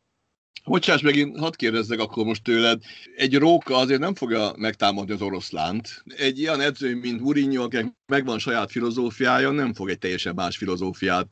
Bocsáss 0.65 1.01
meg, 1.01 1.15
én 1.15 1.37
hadd 1.39 1.55
kérdezzek 1.55 1.99
akkor 1.99 2.25
most 2.25 2.43
tőled. 2.43 2.81
Egy 3.15 3.35
róka 3.35 3.75
azért 3.75 3.99
nem 3.99 4.15
fogja 4.15 4.51
megtámadni 4.57 5.13
az 5.13 5.21
oroszlánt. 5.21 6.03
Egy 6.17 6.39
ilyen 6.39 6.61
edző, 6.61 6.95
mint 6.95 7.21
Mourinho, 7.21 7.63
akinek 7.63 7.93
megvan 8.05 8.39
saját 8.39 8.71
filozófiája, 8.71 9.51
nem 9.51 9.73
fog 9.73 9.89
egy 9.89 9.97
teljesen 9.97 10.33
más 10.35 10.57
filozófiát 10.57 11.27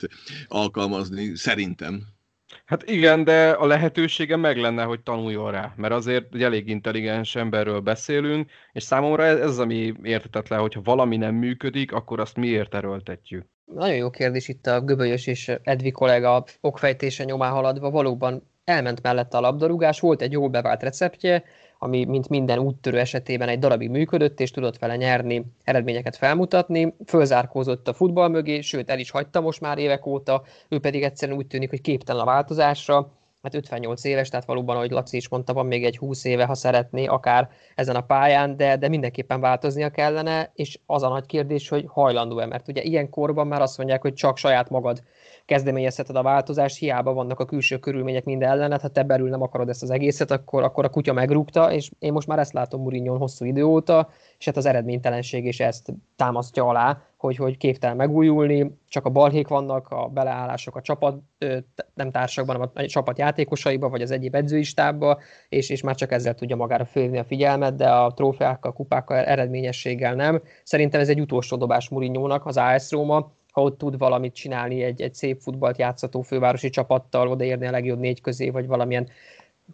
alkalmazni, 0.46 1.36
szerintem. 1.36 2.02
Hát 2.66 2.82
igen, 2.90 3.24
de 3.24 3.50
a 3.50 3.66
lehetősége 3.66 4.36
meg 4.36 4.56
lenne, 4.56 4.82
hogy 4.82 5.00
tanuljon 5.02 5.50
rá, 5.50 5.72
mert 5.76 5.92
azért 5.92 6.34
egy 6.34 6.42
elég 6.42 6.68
intelligens 6.68 7.36
emberről 7.36 7.80
beszélünk, 7.80 8.50
és 8.72 8.82
számomra 8.82 9.24
ez, 9.24 9.38
ez 9.38 9.58
ami 9.58 9.94
értetetlen, 10.02 10.60
hogyha 10.60 10.80
valami 10.84 11.16
nem 11.16 11.34
működik, 11.34 11.92
akkor 11.92 12.20
azt 12.20 12.36
miért 12.36 12.74
erőltetjük. 12.74 13.46
Nagyon 13.64 13.96
jó 13.96 14.10
kérdés 14.10 14.48
itt 14.48 14.66
a 14.66 14.80
Göbölyös 14.80 15.26
és 15.26 15.52
Edvi 15.62 15.90
kollega 15.90 16.44
okfejtése 16.60 17.24
nyomán 17.24 17.52
haladva. 17.52 17.90
Valóban 17.90 18.50
elment 18.64 19.02
mellette 19.02 19.36
a 19.36 19.40
labdarúgás, 19.40 20.00
volt 20.00 20.22
egy 20.22 20.32
jól 20.32 20.48
bevált 20.48 20.82
receptje, 20.82 21.44
ami 21.78 22.04
mint 22.04 22.28
minden 22.28 22.58
úttörő 22.58 22.98
esetében 22.98 23.48
egy 23.48 23.58
darabig 23.58 23.90
működött, 23.90 24.40
és 24.40 24.50
tudott 24.50 24.78
vele 24.78 24.96
nyerni, 24.96 25.44
eredményeket 25.64 26.16
felmutatni. 26.16 26.94
Fölzárkózott 27.06 27.88
a 27.88 27.92
futball 27.92 28.28
mögé, 28.28 28.60
sőt 28.60 28.90
el 28.90 28.98
is 28.98 29.10
hagyta 29.10 29.40
most 29.40 29.60
már 29.60 29.78
évek 29.78 30.06
óta, 30.06 30.42
ő 30.68 30.78
pedig 30.78 31.02
egyszerűen 31.02 31.38
úgy 31.38 31.46
tűnik, 31.46 31.70
hogy 31.70 31.80
képtelen 31.80 32.22
a 32.22 32.24
változásra 32.24 33.10
hát 33.46 33.54
58 33.54 34.04
éves, 34.04 34.28
tehát 34.28 34.46
valóban, 34.46 34.76
ahogy 34.76 34.90
Laci 34.90 35.16
is 35.16 35.28
mondta, 35.28 35.52
van 35.52 35.66
még 35.66 35.84
egy 35.84 35.96
20 35.96 36.24
éve, 36.24 36.44
ha 36.44 36.54
szeretné, 36.54 37.06
akár 37.06 37.48
ezen 37.74 37.96
a 37.96 38.00
pályán, 38.00 38.56
de, 38.56 38.76
de 38.76 38.88
mindenképpen 38.88 39.40
változnia 39.40 39.90
kellene, 39.90 40.50
és 40.54 40.78
az 40.86 41.02
a 41.02 41.08
nagy 41.08 41.26
kérdés, 41.26 41.68
hogy 41.68 41.84
hajlandó-e, 41.88 42.46
mert 42.46 42.68
ugye 42.68 42.82
ilyen 42.82 43.10
korban 43.10 43.46
már 43.46 43.62
azt 43.62 43.78
mondják, 43.78 44.02
hogy 44.02 44.14
csak 44.14 44.36
saját 44.36 44.70
magad 44.70 45.02
kezdeményezheted 45.44 46.16
a 46.16 46.22
változást, 46.22 46.78
hiába 46.78 47.12
vannak 47.12 47.40
a 47.40 47.44
külső 47.44 47.78
körülmények 47.78 48.24
minden 48.24 48.50
ellenet, 48.50 48.80
ha 48.80 48.88
te 48.88 49.02
belül 49.02 49.28
nem 49.28 49.42
akarod 49.42 49.68
ezt 49.68 49.82
az 49.82 49.90
egészet, 49.90 50.30
akkor, 50.30 50.62
akkor 50.62 50.84
a 50.84 50.88
kutya 50.88 51.12
megrúgta, 51.12 51.72
és 51.72 51.90
én 51.98 52.12
most 52.12 52.26
már 52.26 52.38
ezt 52.38 52.52
látom 52.52 52.80
Mourinho 52.80 53.16
hosszú 53.16 53.44
idő 53.44 53.64
óta, 53.64 54.08
és 54.38 54.44
hát 54.44 54.56
az 54.56 54.66
eredménytelenség 54.66 55.44
is 55.44 55.60
ezt 55.60 55.92
támasztja 56.16 56.64
alá, 56.68 57.00
hogy, 57.16 57.36
hogy 57.36 57.56
képtelen 57.56 57.96
megújulni, 57.96 58.78
csak 58.88 59.04
a 59.04 59.10
balhék 59.10 59.48
vannak, 59.48 59.88
a 59.88 60.08
beleállások 60.08 60.76
a 60.76 60.80
csapat, 60.80 61.18
nem 61.94 62.10
társakban, 62.10 62.56
hanem 62.56 62.70
a 62.74 62.86
csapat 62.86 63.18
játékosaiba, 63.18 63.88
vagy 63.88 64.02
az 64.02 64.10
egyéb 64.10 64.34
edzőistába, 64.34 65.18
és, 65.48 65.70
és 65.70 65.82
már 65.82 65.94
csak 65.94 66.12
ezzel 66.12 66.34
tudja 66.34 66.56
magára 66.56 66.84
fölhívni 66.84 67.18
a 67.18 67.24
figyelmet, 67.24 67.76
de 67.76 67.90
a 67.90 68.12
trófeákkal, 68.12 68.72
kupákkal, 68.72 69.16
eredményességgel 69.16 70.14
nem. 70.14 70.42
Szerintem 70.64 71.00
ez 71.00 71.08
egy 71.08 71.20
utolsó 71.20 71.56
dobás 71.56 71.88
Murinyónak, 71.88 72.46
az 72.46 72.56
AS 72.56 72.90
Róma, 72.90 73.32
ha 73.56 73.62
ott 73.62 73.78
tud 73.78 73.98
valamit 73.98 74.34
csinálni 74.34 74.82
egy, 74.82 75.00
egy 75.00 75.14
szép 75.14 75.40
futballt 75.40 75.78
játszató 75.78 76.22
fővárosi 76.22 76.70
csapattal, 76.70 77.28
odaérni 77.28 77.66
a 77.66 77.70
legjobb 77.70 77.98
négy 77.98 78.20
közé, 78.20 78.50
vagy 78.50 78.66
valamilyen 78.66 79.08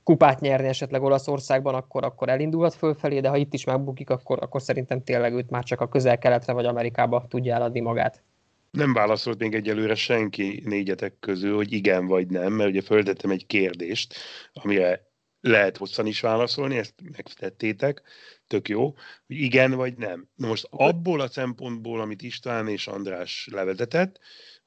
kupát 0.04 0.40
nyerni 0.40 0.66
esetleg 0.66 1.02
Olaszországban, 1.02 1.74
akkor, 1.74 2.04
akkor 2.04 2.28
elindulhat 2.28 2.74
fölfelé, 2.74 3.20
de 3.20 3.28
ha 3.28 3.36
itt 3.36 3.54
is 3.54 3.64
megbukik, 3.64 4.10
akkor, 4.10 4.38
akkor 4.42 4.62
szerintem 4.62 5.04
tényleg 5.04 5.32
őt 5.32 5.50
már 5.50 5.64
csak 5.64 5.80
a 5.80 5.88
közel-keletre 5.88 6.52
vagy 6.52 6.66
Amerikába 6.66 7.26
tudja 7.28 7.54
eladni 7.54 7.80
magát. 7.80 8.22
Nem 8.70 8.92
válaszolt 8.92 9.38
még 9.38 9.54
egyelőre 9.54 9.94
senki 9.94 10.62
négyetek 10.64 11.14
közül, 11.20 11.56
hogy 11.56 11.72
igen 11.72 12.06
vagy 12.06 12.26
nem, 12.26 12.52
mert 12.52 12.70
ugye 12.70 12.80
földettem 12.80 13.30
egy 13.30 13.46
kérdést, 13.46 14.14
amire 14.52 15.10
lehet 15.40 15.76
hosszan 15.76 16.06
is 16.06 16.20
válaszolni, 16.20 16.78
ezt 16.78 16.94
megtettétek, 17.16 18.02
tök 18.46 18.68
jó, 18.68 18.94
hogy 19.26 19.36
igen 19.36 19.72
vagy 19.72 19.96
nem. 19.96 20.28
Na 20.34 20.46
most 20.46 20.66
abból 20.70 21.20
a 21.20 21.28
szempontból, 21.28 22.00
amit 22.00 22.22
István 22.22 22.68
és 22.68 22.86
András 22.86 23.48
levezetett, 23.52 24.20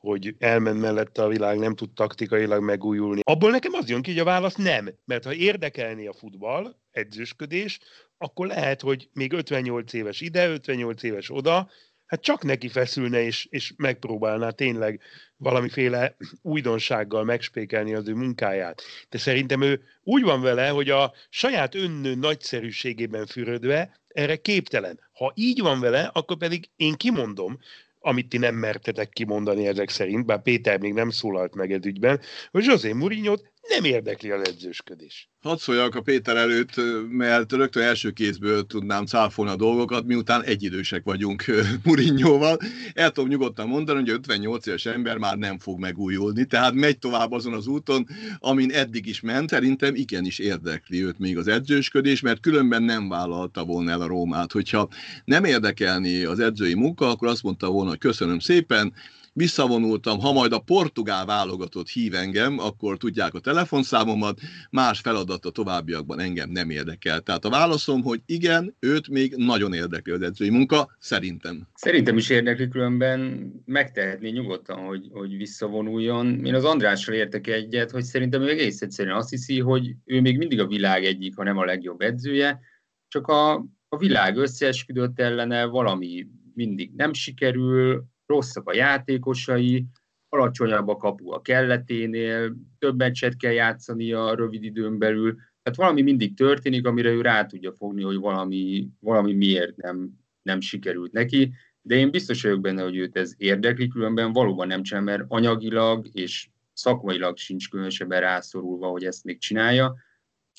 hogy 0.05 0.35
elment 0.39 0.79
mellette 0.79 1.23
a 1.23 1.27
világ, 1.27 1.57
nem 1.57 1.75
tud 1.75 1.93
taktikailag 1.93 2.63
megújulni. 2.63 3.19
Abból 3.23 3.51
nekem 3.51 3.73
az 3.73 3.89
jön 3.89 4.01
ki, 4.01 4.11
hogy 4.11 4.19
a 4.19 4.23
válasz 4.23 4.55
nem. 4.55 4.89
Mert 5.05 5.23
ha 5.23 5.33
érdekelni 5.33 6.07
a 6.07 6.13
futball, 6.13 6.75
edzősködés, 6.91 7.79
akkor 8.17 8.47
lehet, 8.47 8.81
hogy 8.81 9.09
még 9.13 9.33
58 9.33 9.93
éves 9.93 10.21
ide, 10.21 10.49
58 10.49 11.03
éves 11.03 11.31
oda, 11.31 11.69
hát 12.05 12.21
csak 12.21 12.43
neki 12.43 12.67
feszülne, 12.67 13.21
és, 13.21 13.47
és 13.49 13.73
megpróbálná 13.77 14.49
tényleg 14.49 15.01
valamiféle 15.37 16.15
újdonsággal 16.41 17.23
megspékelni 17.23 17.93
az 17.93 18.07
ő 18.07 18.13
munkáját. 18.13 18.81
De 19.09 19.17
szerintem 19.17 19.61
ő 19.61 19.81
úgy 20.03 20.23
van 20.23 20.41
vele, 20.41 20.67
hogy 20.67 20.89
a 20.89 21.13
saját 21.29 21.75
önnő 21.75 22.15
nagyszerűségében 22.15 23.25
fürödve 23.25 23.99
erre 24.07 24.35
képtelen. 24.35 24.99
Ha 25.13 25.31
így 25.35 25.61
van 25.61 25.79
vele, 25.79 26.09
akkor 26.13 26.37
pedig 26.37 26.69
én 26.75 26.93
kimondom, 26.93 27.59
amit 28.05 28.29
ti 28.29 28.37
nem 28.37 28.55
mertetek 28.55 29.09
kimondani 29.09 29.67
ezek 29.67 29.89
szerint, 29.89 30.25
bár 30.25 30.41
Péter 30.41 30.79
még 30.79 30.93
nem 30.93 31.09
szólalt 31.09 31.55
meg 31.55 31.71
ez 31.71 31.85
ügyben, 31.85 32.19
hogy 32.51 32.65
José 32.65 32.91
mourinho 32.91 33.35
nem 33.69 33.83
érdekli 33.83 34.31
az 34.31 34.47
edzősködés. 34.47 35.29
Hadd 35.41 35.57
szóljak 35.57 35.95
a 35.95 36.01
Péter 36.01 36.35
előtt, 36.35 36.71
mert 37.09 37.51
rögtön 37.51 37.83
első 37.83 38.11
kézből 38.11 38.65
tudnám 38.65 39.05
cáfolni 39.05 39.51
a 39.51 39.55
dolgokat, 39.55 40.05
miután 40.05 40.43
egyidősek 40.43 41.03
vagyunk 41.03 41.43
Murinyóval. 41.83 42.57
El 42.93 43.11
tudom 43.11 43.29
nyugodtan 43.29 43.67
mondani, 43.67 43.99
hogy 43.99 44.09
58 44.09 44.65
éves 44.65 44.85
ember 44.85 45.17
már 45.17 45.37
nem 45.37 45.59
fog 45.59 45.79
megújulni, 45.79 46.45
tehát 46.45 46.73
megy 46.73 46.97
tovább 46.97 47.31
azon 47.31 47.53
az 47.53 47.67
úton, 47.67 48.07
amin 48.39 48.71
eddig 48.71 49.05
is 49.05 49.21
ment. 49.21 49.49
Szerintem 49.49 49.95
igenis 49.95 50.39
érdekli 50.39 51.03
őt 51.03 51.19
még 51.19 51.37
az 51.37 51.47
edzősködés, 51.47 52.21
mert 52.21 52.39
különben 52.39 52.83
nem 52.83 53.09
vállalta 53.09 53.65
volna 53.65 53.91
el 53.91 54.01
a 54.01 54.07
Rómát. 54.07 54.51
Hogyha 54.51 54.89
nem 55.25 55.43
érdekelni 55.43 56.23
az 56.23 56.39
edzői 56.39 56.73
munka, 56.73 57.09
akkor 57.09 57.27
azt 57.27 57.43
mondta 57.43 57.69
volna, 57.69 57.89
hogy 57.89 57.99
köszönöm 57.99 58.39
szépen, 58.39 58.93
visszavonultam, 59.35 60.19
ha 60.19 60.31
majd 60.31 60.51
a 60.51 60.59
portugál 60.59 61.25
válogatott 61.25 61.87
hív 61.87 62.13
engem, 62.13 62.59
akkor 62.59 62.97
tudják 62.97 63.33
a 63.33 63.39
telefonszámomat, 63.39 64.39
más 64.69 64.99
feladat 64.99 65.45
a 65.45 65.49
továbbiakban 65.49 66.19
engem 66.19 66.49
nem 66.49 66.69
érdekel. 66.69 67.19
Tehát 67.19 67.45
a 67.45 67.49
válaszom, 67.49 68.01
hogy 68.01 68.21
igen, 68.25 68.75
őt 68.79 69.07
még 69.07 69.33
nagyon 69.37 69.73
érdekli 69.73 70.11
az 70.11 70.21
edzői 70.21 70.49
munka, 70.49 70.95
szerintem. 70.99 71.67
Szerintem 71.73 72.17
is 72.17 72.29
érdekli, 72.29 72.67
különben 72.67 73.51
megtehetné 73.65 74.29
nyugodtan, 74.29 74.77
hogy, 74.77 75.07
hogy 75.11 75.37
visszavonuljon. 75.37 76.45
Én 76.45 76.55
az 76.55 76.65
Andrással 76.65 77.15
értek 77.15 77.47
egyet, 77.47 77.91
hogy 77.91 78.03
szerintem 78.03 78.41
ő 78.41 78.49
egész 78.49 78.81
egyszerűen 78.81 79.15
azt 79.15 79.29
hiszi, 79.29 79.59
hogy 79.59 79.95
ő 80.05 80.21
még 80.21 80.37
mindig 80.37 80.59
a 80.59 80.67
világ 80.67 81.03
egyik, 81.03 81.35
ha 81.35 81.43
nem 81.43 81.57
a 81.57 81.65
legjobb 81.65 82.01
edzője, 82.01 82.59
csak 83.07 83.27
a, 83.27 83.53
a 83.87 83.97
világ 83.97 84.37
összeesküdött 84.37 85.19
ellene, 85.19 85.65
valami 85.65 86.27
mindig 86.53 86.91
nem 86.95 87.13
sikerül, 87.13 88.05
rosszak 88.25 88.69
a 88.69 88.73
játékosai, 88.73 89.85
alacsonyabb 90.29 90.87
a 90.87 90.97
kapu 90.97 91.31
a 91.31 91.41
kelleténél, 91.41 92.55
több 92.79 92.97
meccset 92.97 93.35
kell 93.35 93.51
játszani 93.51 94.11
a 94.11 94.35
rövid 94.35 94.63
időn 94.63 94.97
belül, 94.97 95.35
tehát 95.35 95.79
valami 95.79 96.01
mindig 96.01 96.35
történik, 96.35 96.87
amire 96.87 97.09
ő 97.09 97.21
rá 97.21 97.45
tudja 97.45 97.71
fogni, 97.71 98.03
hogy 98.03 98.17
valami, 98.17 98.89
valami 98.99 99.33
miért 99.33 99.75
nem, 99.75 100.09
nem 100.41 100.59
sikerült 100.59 101.11
neki, 101.11 101.53
de 101.81 101.95
én 101.95 102.11
biztos 102.11 102.41
vagyok 102.41 102.61
benne, 102.61 102.83
hogy 102.83 102.97
őt 102.97 103.17
ez 103.17 103.33
érdekli, 103.37 103.87
különben 103.87 104.33
valóban 104.33 104.67
nem 104.67 104.83
csinál, 104.83 105.03
mert 105.03 105.23
anyagilag 105.27 106.07
és 106.11 106.49
szakmailag 106.73 107.37
sincs 107.37 107.69
különösebben 107.69 108.19
rászorulva, 108.19 108.87
hogy 108.87 109.05
ezt 109.05 109.23
még 109.23 109.39
csinálja. 109.39 109.95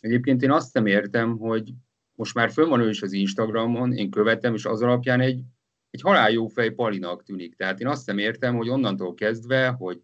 Egyébként 0.00 0.42
én 0.42 0.50
azt 0.50 0.75
nem 0.75 0.87
értem, 0.87 1.38
hogy 1.38 1.73
most 2.14 2.35
már 2.35 2.50
fönn 2.50 2.68
van 2.68 2.80
ő 2.80 2.88
is 2.88 3.02
az 3.02 3.12
Instagramon, 3.12 3.92
én 3.92 4.11
követem, 4.11 4.54
és 4.54 4.64
az 4.64 4.82
alapján 4.82 5.20
egy 5.20 5.42
egy 5.90 6.00
halál 6.00 6.48
fej 6.54 6.70
palinak 6.70 7.22
tűnik. 7.22 7.54
Tehát 7.54 7.80
én 7.80 7.86
azt 7.86 8.06
nem 8.06 8.18
értem, 8.18 8.56
hogy 8.56 8.68
onnantól 8.68 9.14
kezdve, 9.14 9.68
hogy, 9.68 10.02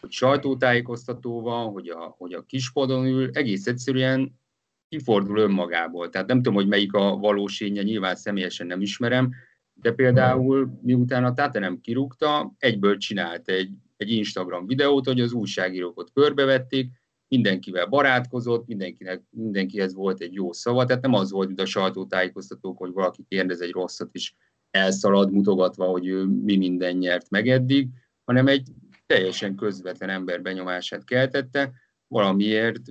hogy 0.00 0.10
sajtótájékoztató 0.10 1.40
van, 1.40 1.70
hogy 1.70 1.88
a, 1.88 2.14
hogy 2.18 2.32
a 2.32 2.42
kispadon 2.42 3.06
ül, 3.06 3.30
egész 3.32 3.66
egyszerűen 3.66 4.40
kifordul 4.88 5.38
önmagából. 5.38 6.08
Tehát 6.08 6.26
nem 6.26 6.36
tudom, 6.36 6.54
hogy 6.54 6.68
melyik 6.68 6.92
a 6.92 7.16
valósénye, 7.16 7.82
nyilván 7.82 8.16
személyesen 8.16 8.66
nem 8.66 8.80
ismerem, 8.80 9.30
de 9.72 9.92
például 9.92 10.78
miután 10.82 11.24
a 11.24 11.34
Tatanem 11.34 11.80
kirúgta, 11.80 12.54
egyből 12.58 12.96
csinált 12.96 13.48
egy, 13.48 13.70
egy 13.96 14.10
Instagram 14.10 14.66
videót, 14.66 15.06
hogy 15.06 15.20
az 15.20 15.32
újságírókat 15.32 16.10
körbevették, 16.12 16.90
mindenkivel 17.28 17.86
barátkozott, 17.86 18.66
mindenkinek, 18.66 19.22
mindenkihez 19.30 19.94
volt 19.94 20.20
egy 20.20 20.34
jó 20.34 20.52
szava, 20.52 20.84
tehát 20.84 21.02
nem 21.02 21.14
az 21.14 21.30
volt, 21.30 21.46
mint 21.46 21.60
a 21.60 21.66
sajtótájékoztatók, 21.66 22.78
hogy 22.78 22.92
valaki 22.92 23.24
kérdez 23.28 23.60
egy 23.60 23.72
rosszat, 23.72 24.08
és 24.12 24.34
elszalad 24.76 25.32
mutogatva, 25.32 25.84
hogy 25.84 26.06
ő 26.06 26.24
mi 26.24 26.56
minden 26.56 26.96
nyert 26.96 27.30
meg 27.30 27.48
eddig, 27.48 27.88
hanem 28.24 28.46
egy 28.46 28.68
teljesen 29.06 29.54
közvetlen 29.54 30.08
ember 30.08 30.42
benyomását 30.42 31.04
keltette, 31.04 31.72
valamiért 32.08 32.82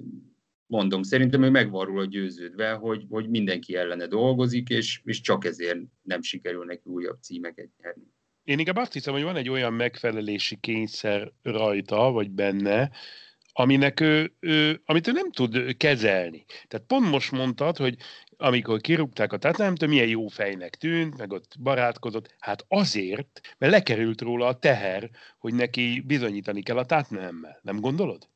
mondom, 0.66 1.04
szerintem 1.04 1.44
ő 1.44 1.50
meg 1.50 1.70
van 1.70 1.86
róla 1.86 2.06
győződve, 2.06 2.72
hogy, 2.72 3.06
hogy 3.10 3.30
mindenki 3.30 3.76
ellene 3.76 4.08
dolgozik, 4.08 4.70
és, 4.70 5.02
és 5.04 5.22
csak 5.22 5.46
ezért 5.46 5.80
nem 6.02 6.22
sikerül 6.22 6.66
neki 6.66 6.90
újabb 6.90 7.22
címeket 7.22 7.70
nyerni. 7.78 8.14
Én 8.44 8.60
inkább 8.60 8.76
azt 8.76 8.94
hiszem, 8.94 9.14
hogy 9.14 9.24
van 9.24 9.36
egy 9.36 9.50
olyan 9.50 9.74
megfelelési 9.74 10.58
kényszer 10.60 11.32
rajta, 11.42 12.12
vagy 12.12 12.32
benne, 12.32 12.92
aminek 13.58 14.00
ő, 14.00 14.34
ő, 14.40 14.82
amit 14.86 15.08
ő 15.08 15.12
nem 15.12 15.32
tud 15.32 15.78
kezelni. 15.78 16.46
Tehát 16.68 16.86
pont 16.88 17.10
most 17.10 17.32
mondtad, 17.32 17.78
hogy 17.78 17.96
amikor 18.38 18.82
kirúgták 18.82 19.34
a 19.34 19.38
Tottenhamtől, 19.38 19.90
milyen 19.90 20.08
jó 20.08 20.28
fejnek 20.28 20.76
tűnt, 20.76 21.18
meg 21.18 21.32
ott 21.32 21.56
barátkozott. 21.60 22.36
Hát 22.40 22.66
azért, 22.68 23.42
mert 23.58 23.72
lekerült 23.72 24.22
róla 24.22 24.48
a 24.48 24.60
teher, 24.60 25.10
hogy 25.38 25.54
neki 25.54 26.04
bizonyítani 26.08 26.62
kell 26.62 26.78
a 26.78 26.86
Tottenhammel. 26.86 27.60
Nem 27.62 27.80
gondolod? 27.80 28.28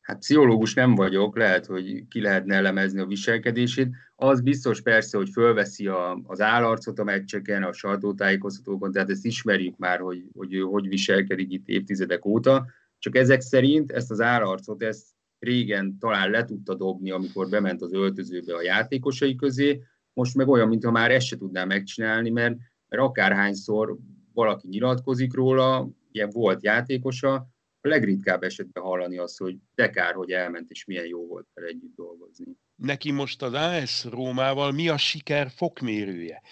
Hát 0.00 0.18
pszichológus 0.18 0.74
nem 0.74 0.94
vagyok, 0.94 1.36
lehet, 1.36 1.66
hogy 1.66 2.08
ki 2.08 2.20
lehetne 2.20 2.54
elemezni 2.54 3.00
a 3.00 3.06
viselkedését. 3.06 3.88
Az 4.16 4.40
biztos 4.40 4.82
persze, 4.82 5.16
hogy 5.16 5.28
fölveszi 5.32 5.86
a, 5.86 6.20
az 6.24 6.40
állarcot 6.40 6.98
a 6.98 7.04
meccseken, 7.04 7.62
a 7.62 7.72
sajtótájékoztatókon, 7.72 8.92
tehát 8.92 9.10
ezt 9.10 9.24
ismerjük 9.24 9.76
már, 9.76 9.98
hogy, 9.98 10.24
hogy 10.34 10.54
ő 10.54 10.60
hogy 10.60 10.88
viselkedik 10.88 11.52
itt 11.52 11.68
évtizedek 11.68 12.24
óta. 12.24 12.66
Csak 13.04 13.16
ezek 13.16 13.40
szerint 13.40 13.92
ezt 13.92 14.10
az 14.10 14.20
állarcot, 14.20 14.82
ezt 14.82 15.06
régen 15.38 15.98
talán 15.98 16.30
le 16.30 16.44
tudta 16.44 16.74
dobni, 16.74 17.10
amikor 17.10 17.48
bement 17.48 17.82
az 17.82 17.92
öltözőbe 17.92 18.54
a 18.54 18.62
játékosai 18.62 19.34
közé, 19.34 19.82
most 20.12 20.34
meg 20.34 20.48
olyan, 20.48 20.68
mintha 20.68 20.90
már 20.90 21.10
ezt 21.10 21.26
se 21.26 21.36
tudná 21.36 21.64
megcsinálni, 21.64 22.30
mert, 22.30 22.56
mert 22.88 23.02
akárhányszor 23.02 23.96
valaki 24.32 24.68
nyilatkozik 24.68 25.34
róla, 25.34 25.88
ilyen 26.12 26.30
volt 26.30 26.62
játékosa, 26.62 27.34
a 27.80 27.88
legritkább 27.88 28.42
esetben 28.42 28.82
hallani 28.82 29.18
azt, 29.18 29.38
hogy 29.38 29.56
de 29.74 29.90
kár, 29.90 30.14
hogy 30.14 30.30
elment, 30.30 30.70
és 30.70 30.84
milyen 30.84 31.06
jó 31.06 31.26
volt 31.26 31.48
vele 31.54 31.68
együtt 31.68 31.94
dolgozni. 31.94 32.56
Neki 32.76 33.10
most 33.10 33.42
az 33.42 33.52
AS 33.52 34.04
Rómával 34.04 34.72
mi 34.72 34.88
a 34.88 34.96
siker 34.96 35.50
fokmérője? 35.50 36.42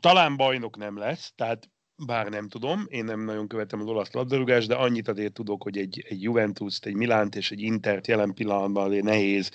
Talán 0.00 0.36
bajnok 0.36 0.76
nem 0.76 0.96
lesz, 0.96 1.32
tehát 1.34 1.70
bár 2.06 2.28
nem 2.28 2.48
tudom, 2.48 2.86
én 2.88 3.04
nem 3.04 3.24
nagyon 3.24 3.48
követem 3.48 3.80
az 3.80 3.86
olasz 3.86 4.12
labdarúgást, 4.12 4.68
de 4.68 4.74
annyit 4.74 5.08
azért 5.08 5.32
tudok, 5.32 5.62
hogy 5.62 5.78
egy, 5.78 6.04
egy 6.08 6.22
Juventus-t, 6.22 6.86
egy 6.86 6.94
Milánt 6.94 7.34
és 7.34 7.50
egy 7.50 7.60
Intert 7.60 8.06
jelen 8.06 8.34
pillanatban 8.34 8.84
azért 8.84 9.04
nehéz, 9.04 9.50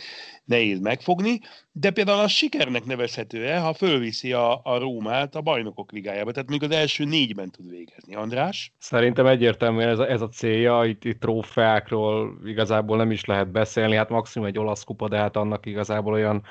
nehéz 0.45 0.79
megfogni, 0.79 1.39
de 1.71 1.91
például 1.91 2.19
a 2.19 2.27
sikernek 2.27 2.85
nevezhető-e, 2.85 3.59
ha 3.59 3.73
fölviszi 3.73 4.33
a, 4.33 4.61
a 4.63 4.77
Rómát 4.77 5.35
a 5.35 5.41
bajnokok 5.41 5.91
ligájába, 5.91 6.31
tehát 6.31 6.49
még 6.49 6.63
az 6.63 6.71
első 6.71 7.03
négyben 7.03 7.51
tud 7.51 7.69
végezni. 7.69 8.15
András? 8.15 8.73
Szerintem 8.77 9.25
egyértelműen 9.25 9.89
ez 9.89 9.99
a, 9.99 10.09
ez 10.09 10.21
a 10.21 10.27
célja, 10.27 10.85
itt, 10.85 11.03
itt 11.03 11.19
trófeákról 11.19 12.37
igazából 12.45 12.97
nem 12.97 13.11
is 13.11 13.25
lehet 13.25 13.51
beszélni, 13.51 13.95
hát 13.95 14.09
maximum 14.09 14.47
egy 14.47 14.57
olasz 14.57 14.83
kupa, 14.83 15.07
de 15.07 15.17
hát 15.17 15.35
annak 15.35 15.65
igazából 15.65 16.13
olyan 16.13 16.43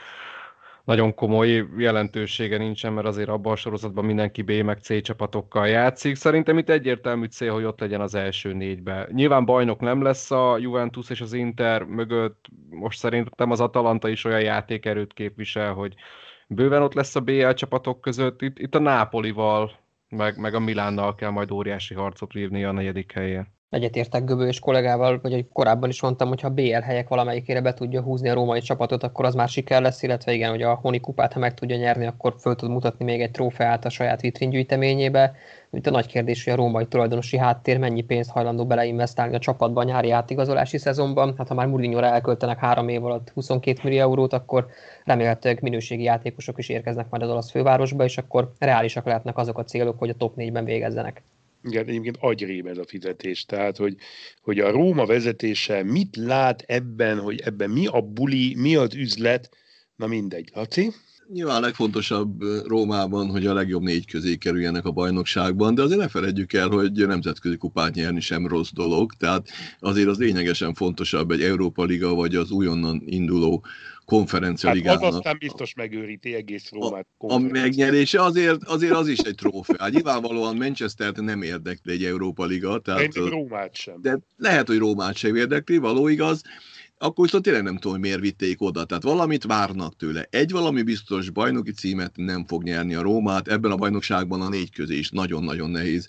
nagyon 0.85 1.15
komoly 1.15 1.67
jelentősége 1.79 2.59
nincsen, 2.59 2.93
mert 2.93 3.07
azért 3.07 3.29
abban 3.29 3.53
a 3.53 3.57
sorozatban 3.57 4.05
mindenki 4.05 4.43
B 4.43 4.51
meg 4.51 4.79
C 4.79 5.03
csapatokkal 5.03 5.69
játszik. 5.69 6.15
Szerintem 6.15 6.59
itt 6.59 6.69
egyértelmű 6.69 7.27
cél, 7.27 7.53
hogy 7.53 7.65
ott 7.65 7.81
legyen 7.81 8.01
az 8.01 8.15
első 8.15 8.53
négybe. 8.53 9.09
Nyilván 9.13 9.45
bajnok 9.45 9.81
nem 9.81 10.03
lesz 10.03 10.31
a 10.31 10.59
Juventus 10.59 11.11
és 11.11 11.21
az 11.21 11.33
Inter 11.33 11.83
mögött, 11.83 12.47
most 12.71 12.99
szerintem 12.99 13.51
az 13.51 13.61
Atalanta 13.61 14.09
is 14.09 14.25
olyan 14.25 14.41
játékerőt 14.41 15.13
képvisel, 15.13 15.73
hogy 15.73 15.95
bőven 16.49 16.83
ott 16.83 16.95
lesz 16.95 17.17
a 17.17 17.21
BL 17.21 17.51
csapatok 17.51 18.01
között. 18.01 18.43
Itt, 18.43 18.59
itt 18.59 18.75
a 18.75 18.79
Nápolival, 18.79 19.73
meg, 20.09 20.39
meg 20.39 20.55
a 20.55 20.61
Milánnal 20.61 21.15
kell 21.15 21.31
majd 21.31 21.51
óriási 21.51 21.95
harcot 21.95 22.33
vívni 22.33 22.65
a 22.65 22.73
negyedik 22.73 23.13
helyen 23.13 23.53
egyetértek 23.75 24.25
Göbő 24.25 24.47
és 24.47 24.59
kollégával, 24.59 25.19
vagy 25.23 25.47
korábban 25.53 25.89
is 25.89 26.03
mondtam, 26.03 26.29
hogy 26.29 26.41
ha 26.41 26.49
BL 26.49 26.81
helyek 26.81 27.09
valamelyikére 27.09 27.61
be 27.61 27.75
tudja 27.75 28.03
húzni 28.03 28.29
a 28.29 28.35
római 28.35 28.61
csapatot, 28.61 29.03
akkor 29.03 29.25
az 29.25 29.35
már 29.35 29.49
siker 29.49 29.83
lesz, 29.83 30.03
illetve 30.03 30.33
igen, 30.33 30.51
hogy 30.51 30.63
a 30.63 30.75
Honi 30.75 31.01
kupát, 31.01 31.33
ha 31.33 31.39
meg 31.39 31.55
tudja 31.55 31.77
nyerni, 31.77 32.07
akkor 32.07 32.35
föl 32.39 32.57
tud 32.57 32.71
mutatni 32.71 33.05
még 33.05 33.21
egy 33.21 33.31
trófeát 33.31 33.85
a 33.85 33.89
saját 33.89 34.21
vitringyűjteményébe. 34.21 35.35
Itt 35.71 35.87
a 35.87 35.91
nagy 35.91 36.07
kérdés, 36.07 36.45
hogy 36.45 36.53
a 36.53 36.57
római 36.57 36.87
tulajdonosi 36.87 37.39
háttér 37.39 37.79
mennyi 37.79 38.03
pénzt 38.03 38.31
hajlandó 38.31 38.67
beleinvestálni 38.67 39.35
a 39.35 39.39
csapatban 39.39 39.85
a 39.85 39.89
nyári 39.89 40.11
átigazolási 40.11 40.79
szezonban. 40.79 41.35
Hát 41.39 41.49
ha 41.49 41.55
már 41.55 41.67
mourinho 41.67 41.99
elköltenek 41.99 42.59
három 42.59 42.89
év 42.89 43.05
alatt 43.05 43.31
22 43.35 43.81
millió 43.83 44.01
eurót, 44.01 44.33
akkor 44.33 44.67
remélhetőleg 45.05 45.63
minőségi 45.63 46.03
játékosok 46.03 46.59
is 46.59 46.69
érkeznek 46.69 47.11
majd 47.11 47.23
az 47.23 47.31
olasz 47.31 47.51
fővárosba, 47.51 48.05
és 48.05 48.19
akkor 48.19 48.53
reálisak 48.59 49.05
lehetnek 49.05 49.39
azok 49.39 49.59
a 49.59 49.65
célok, 49.65 49.99
hogy 49.99 50.09
a 50.09 50.15
top 50.15 50.35
4-ben 50.37 50.65
végezzenek. 50.65 51.23
Igen, 51.69 51.87
egyébként 51.87 52.17
agyrém 52.21 52.67
ez 52.67 52.79
a 52.79 52.85
fizetés. 52.85 53.45
Tehát, 53.45 53.77
hogy, 53.77 53.97
hogy 54.41 54.59
a 54.59 54.71
Róma 54.71 55.07
vezetése 55.07 55.83
mit 55.83 56.17
lát 56.17 56.63
ebben, 56.67 57.21
hogy 57.21 57.41
ebben 57.41 57.71
mi 57.71 57.87
a 57.87 58.01
buli, 58.01 58.55
mi 58.55 58.77
az 58.77 58.95
üzlet, 58.95 59.49
na 59.97 60.07
mindegy. 60.07 60.51
Laci? 60.55 60.93
Nyilván 61.33 61.57
a 61.57 61.61
legfontosabb 61.61 62.43
Rómában, 62.67 63.31
hogy 63.31 63.47
a 63.47 63.55
legjobb 63.55 63.83
négy 63.83 64.07
közé 64.07 64.37
kerüljenek 64.37 64.85
a 64.85 64.91
bajnokságban, 64.91 65.75
de 65.75 65.83
azért 65.83 66.01
ne 66.01 66.09
felejtjük 66.09 66.53
el, 66.53 66.69
hogy 66.69 66.93
nemzetközi 66.93 67.57
kupát 67.57 67.95
nyerni 67.95 68.21
sem 68.21 68.47
rossz 68.47 68.71
dolog, 68.73 69.13
tehát 69.13 69.49
azért 69.81 70.09
az 70.09 70.19
lényegesen 70.19 70.75
fontosabb 70.75 71.31
egy 71.31 71.43
Európa 71.43 71.85
Liga, 71.85 72.15
vagy 72.15 72.35
az 72.35 72.51
újonnan 72.51 73.03
induló 73.07 73.65
konferencia 74.05 74.69
hát 74.69 74.79
ligának. 74.79 75.03
az 75.03 75.15
aztán 75.15 75.37
biztos 75.39 75.75
megőríti 75.75 76.35
egész 76.35 76.71
Rómát. 76.71 77.07
A, 77.19 77.33
a 77.33 77.39
megnyerése 77.39 78.23
azért, 78.23 78.65
azért 78.65 78.93
az 78.93 79.09
is 79.09 79.19
egy 79.19 79.35
trófea. 79.35 79.89
Nyilvánvalóan 79.89 80.57
Manchester-t 80.57 81.21
nem 81.21 81.43
érdekli 81.43 81.93
egy 81.93 82.05
Európa 82.05 82.45
Liga. 82.45 82.79
Tehát, 82.79 83.15
Rómát 83.15 83.75
sem. 83.75 84.01
De 84.03 84.19
lehet, 84.37 84.67
hogy 84.67 84.79
Rómát 84.79 85.17
sem 85.17 85.37
érdekli, 85.37 85.77
való 85.77 86.09
igaz 86.09 86.43
akkor 87.05 87.25
viszont 87.25 87.45
tényleg 87.45 87.63
nem 87.63 87.75
tudom, 87.75 87.93
hogy 87.93 88.01
miért 88.01 88.21
vitték 88.21 88.63
oda. 88.63 88.85
Tehát 88.85 89.03
valamit 89.03 89.45
várnak 89.45 89.97
tőle. 89.97 90.27
Egy 90.31 90.51
valami 90.51 90.83
biztos 90.83 91.31
bajnoki 91.31 91.73
címet 91.73 92.13
nem 92.15 92.45
fog 92.47 92.63
nyerni 92.63 92.95
a 92.95 93.03
Rómát, 93.03 93.49
ebben 93.49 93.71
a 93.71 93.77
bajnokságban 93.77 94.41
a 94.41 94.49
négy 94.49 94.73
közé 94.73 94.97
is 94.97 95.11
nagyon-nagyon 95.11 95.71
nehéz 95.71 96.09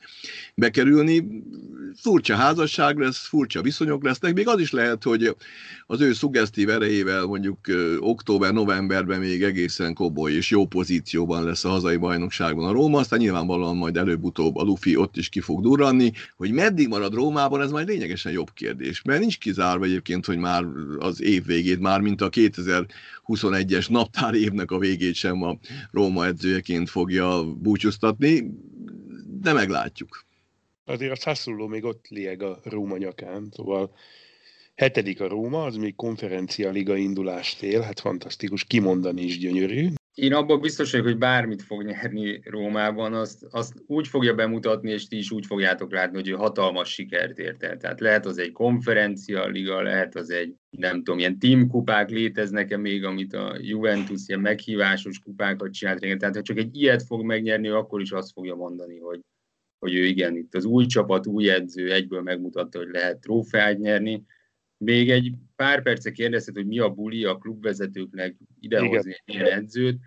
bekerülni. 0.56 1.28
Furcsa 1.96 2.36
házasság 2.36 2.98
lesz, 2.98 3.28
furcsa 3.28 3.62
viszonyok 3.62 4.04
lesznek, 4.04 4.34
még 4.34 4.48
az 4.48 4.60
is 4.60 4.72
lehet, 4.72 5.04
hogy 5.04 5.36
az 5.88 6.02
ő 6.02 6.14
szuggesztív 6.14 6.70
erejével 6.70 7.26
mondjuk 7.26 7.58
október-novemberben 8.00 9.20
még 9.20 9.44
egészen 9.44 9.94
koboly 9.94 10.32
és 10.32 10.50
jó 10.50 10.66
pozícióban 10.68 11.44
lesz 11.44 11.66
a 11.66 11.70
hazai 11.70 11.98
bajnokságban 11.98 12.66
a 12.66 12.72
Róma, 12.72 13.00
aztán 13.00 13.20
nyilvánvalóan 13.20 13.76
majd 13.76 13.98
előbb-utóbb 13.98 14.56
a 14.56 14.64
Lufi 14.64 14.96
ott 14.96 15.18
is 15.18 15.30
ki 15.30 15.40
fog 15.40 15.62
durranni. 15.62 16.12
Hogy 16.36 16.52
meddig 16.52 16.88
marad 16.88 17.14
Rómában, 17.14 17.62
ez 17.62 17.72
majd 17.72 17.88
lényegesen 17.88 18.32
jobb 18.32 18.54
kérdés, 18.54 19.02
mert 19.02 19.20
nincs 19.20 19.38
kizárva 19.38 19.86
egyébként, 19.86 20.26
hogy 20.26 20.38
már 20.38 20.64
az 20.98 21.22
év 21.22 21.46
végét, 21.46 21.80
már 21.80 22.02
mint 22.02 22.22
a 22.22 22.30
2021-es 22.30 23.90
naptár 23.90 24.34
évnek 24.34 24.72
a 24.72 24.78
végét 24.78 25.16
sem 25.16 25.42
a 25.42 25.58
Róma 25.92 26.26
edzőjeként 26.26 26.90
fogja 26.90 27.54
búcsúztatni, 27.54 28.52
de 29.42 29.54
meglátjuk. 29.54 30.26
Azért 30.86 31.12
a 31.12 31.16
Sassuolo 31.16 31.68
még 31.68 31.84
ott 31.84 32.08
lieg 32.08 32.44
a 32.44 32.60
Róma 32.64 32.98
nyakán, 32.98 33.50
szóval 33.52 33.96
hetedik 34.76 35.22
a 35.22 35.28
Róma, 35.28 35.64
az 35.64 35.76
még 35.76 35.96
konferencia 35.96 36.70
liga 36.70 36.96
indulást 36.96 37.62
él, 37.64 37.82
hát 37.82 38.00
fantasztikus, 38.00 38.64
kimondani 38.64 39.22
is 39.22 39.38
gyönyörű. 39.38 39.88
Én 40.16 40.34
abban 40.34 40.60
biztos 40.60 40.92
vagyok, 40.92 41.06
hogy 41.06 41.18
bármit 41.18 41.62
fog 41.62 41.84
nyerni 41.84 42.42
Rómában, 42.44 43.14
azt, 43.14 43.46
azt 43.50 43.84
úgy 43.88 44.08
fogja 44.08 44.34
bemutatni, 44.34 44.92
és 44.92 45.08
ti 45.08 45.18
is 45.18 45.32
úgy 45.32 45.46
fogjátok 45.46 45.92
látni, 45.92 46.16
hogy 46.16 46.28
ő 46.28 46.32
hatalmas 46.32 46.90
sikert 46.90 47.40
ért 47.40 47.64
el. 47.64 47.78
Tehát 47.78 48.00
lehet 48.00 48.26
az 48.26 48.38
egy 48.38 48.52
konferencia 48.52 49.48
liga, 49.48 49.82
lehet 49.82 50.16
az 50.16 50.30
egy, 50.30 50.56
nem 50.70 50.96
tudom, 50.98 51.20
ilyen 51.20 51.40
teamkupák 51.40 52.10
léteznek-e 52.10 52.78
még, 52.78 53.04
amit 53.04 53.34
a 53.34 53.58
Juventus 53.60 54.28
ilyen 54.28 54.40
meghívásos 54.40 55.20
kupákat 55.20 55.74
csinált 55.74 56.00
régen. 56.00 56.18
Tehát 56.18 56.36
ha 56.36 56.42
csak 56.42 56.58
egy 56.58 56.76
ilyet 56.76 57.04
fog 57.04 57.24
megnyerni, 57.24 57.68
akkor 57.68 58.02
is 58.02 58.12
azt 58.12 58.32
fogja 58.32 58.56
mondani, 58.56 59.00
hogy, 59.00 59.20
hogy 59.80 59.96
ő 59.96 60.04
igen, 60.04 60.36
itt 60.36 60.56
az 60.56 60.66
új 60.66 60.86
csapat, 60.86 61.28
új 61.28 61.50
edző 61.50 61.92
egyből 61.92 62.22
megmutatta, 62.22 62.78
hogy 62.78 62.90
lehet 62.92 63.20
trófeát 63.20 63.78
nyerni. 63.78 64.24
Még 64.78 65.10
egy 65.12 65.34
pár 65.56 65.82
perce 65.82 66.12
kérdezted, 66.12 66.56
hogy 66.56 66.68
mi 66.68 66.80
a 66.80 66.90
buli 66.90 67.26
a 67.26 67.38
klubvezetőknek 67.38 68.36
idehozni 68.60 69.12
egy 69.12 69.36
ilyen 69.36 69.52
edzőt. 69.52 70.00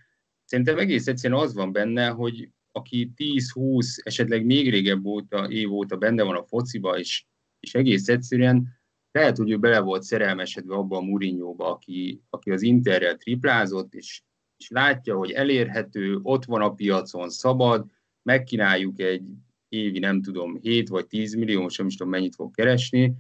Szerintem 0.45 0.79
egész 0.79 1.07
egyszerűen 1.07 1.41
az 1.41 1.55
van 1.55 1.73
benne, 1.73 2.09
hogy 2.09 2.51
aki 2.73 3.13
10-20, 3.17 3.99
esetleg 4.03 4.45
még 4.45 4.71
régebb 4.71 5.05
óta, 5.05 5.49
év 5.51 5.73
óta 5.73 5.97
benne 5.97 6.23
van 6.23 6.37
a 6.37 6.43
fociba, 6.43 6.99
és, 6.99 7.25
és 7.61 7.75
egész 7.75 8.09
egyszerűen 8.09 8.79
lehet, 9.11 9.37
hogy 9.37 9.51
ő 9.51 9.59
bele 9.59 9.81
volt 9.81 10.03
szerelmesedve 10.03 10.75
abba 10.75 10.97
a 10.97 11.03
Murinyóba, 11.03 11.71
aki, 11.71 12.23
aki 12.31 12.51
az 12.51 12.63
Interrel 12.63 13.17
triplázott, 13.17 13.95
és, 13.95 14.23
és 14.57 14.69
látja, 14.69 15.17
hogy 15.17 15.31
elérhető, 15.31 16.19
ott 16.23 16.45
van 16.45 16.63
a 16.63 16.75
piacon, 16.75 17.31
szabad, 17.31 17.87
megkínáljuk 18.23 19.01
egy 19.01 19.31
évi, 19.69 19.99
nem 19.99 20.23
tudom, 20.23 20.59
7 20.61 20.89
vagy 20.89 21.07
10 21.07 21.35
millió, 21.35 21.69
sem 21.69 21.87
is 21.87 21.97
tudom 21.97 22.13
mennyit 22.13 22.35
fog 22.35 22.55
keresni, 22.55 23.15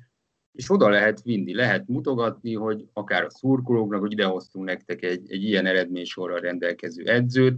és 0.58 0.70
oda 0.70 0.88
lehet 0.88 1.22
vinni, 1.22 1.54
lehet 1.54 1.88
mutogatni, 1.88 2.54
hogy 2.54 2.88
akár 2.92 3.24
a 3.24 3.30
szurkolóknak, 3.30 4.00
hogy 4.00 4.12
idehoztunk 4.12 4.64
nektek 4.64 5.02
egy, 5.02 5.30
egy 5.30 5.42
ilyen 5.42 5.66
eredménysorral 5.66 6.40
rendelkező 6.40 7.04
edzőt, 7.04 7.56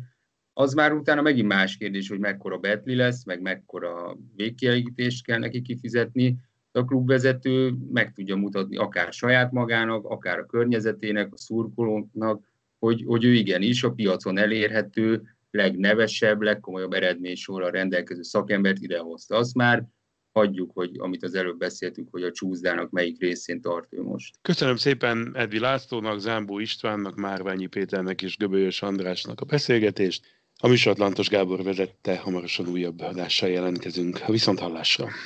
az 0.53 0.75
már 0.75 0.93
utána 0.93 1.23
megint 1.23 1.47
más 1.47 1.77
kérdés, 1.77 2.09
hogy 2.09 2.19
mekkora 2.19 2.59
betli 2.59 2.95
lesz, 2.95 3.25
meg 3.25 3.41
mekkora 3.41 4.17
végkielégítést 4.37 5.25
kell 5.25 5.39
neki 5.39 5.63
kifizetni, 5.63 6.37
a 6.73 6.85
klubvezető 6.85 7.75
meg 7.93 8.13
tudja 8.13 8.37
mutatni 8.37 8.77
akár 8.77 9.13
saját 9.13 9.53
magának, 9.53 10.05
akár 10.05 10.39
a 10.39 10.47
környezetének, 10.47 11.33
a 11.33 11.37
szurkolóknak, 11.37 12.45
hogy, 12.79 13.05
hogy 13.07 13.25
ő 13.25 13.33
igenis 13.33 13.83
a 13.83 13.93
piacon 13.93 14.39
elérhető, 14.39 15.23
legnevesebb, 15.51 16.43
legkomolyabb 16.43 16.93
eredménysorral 16.93 17.71
rendelkező 17.71 18.23
szakembert 18.23 18.83
idehozta. 18.83 19.37
Azt 19.37 19.55
már 19.55 19.85
hagyjuk, 20.33 20.71
hogy 20.75 20.90
amit 20.99 21.23
az 21.23 21.35
előbb 21.35 21.59
beszéltünk, 21.59 22.09
hogy 22.11 22.23
a 22.23 22.33
csúszdának 22.33 22.90
melyik 22.90 23.21
részén 23.21 23.61
tart 23.61 23.93
ő 23.93 24.03
most. 24.03 24.35
Köszönöm 24.43 24.77
szépen 24.77 25.31
Edvi 25.35 25.59
Lászlónak, 25.59 26.19
Zámbó 26.19 26.59
Istvánnak, 26.59 27.14
Márványi 27.14 27.66
Péternek 27.66 28.23
és 28.23 28.37
Göbölyös 28.37 28.83
Andrásnak 28.83 29.40
a 29.40 29.45
beszélgetést. 29.45 30.27
A 30.62 30.69
műsor 30.69 30.97
Gábor 31.31 31.62
vezette, 31.62 32.19
hamarosan 32.19 32.69
újabb 32.69 33.01
adással 33.01 33.49
jelentkezünk. 33.49 34.27
Viszont 34.27 34.59
hallásra! 34.59 35.09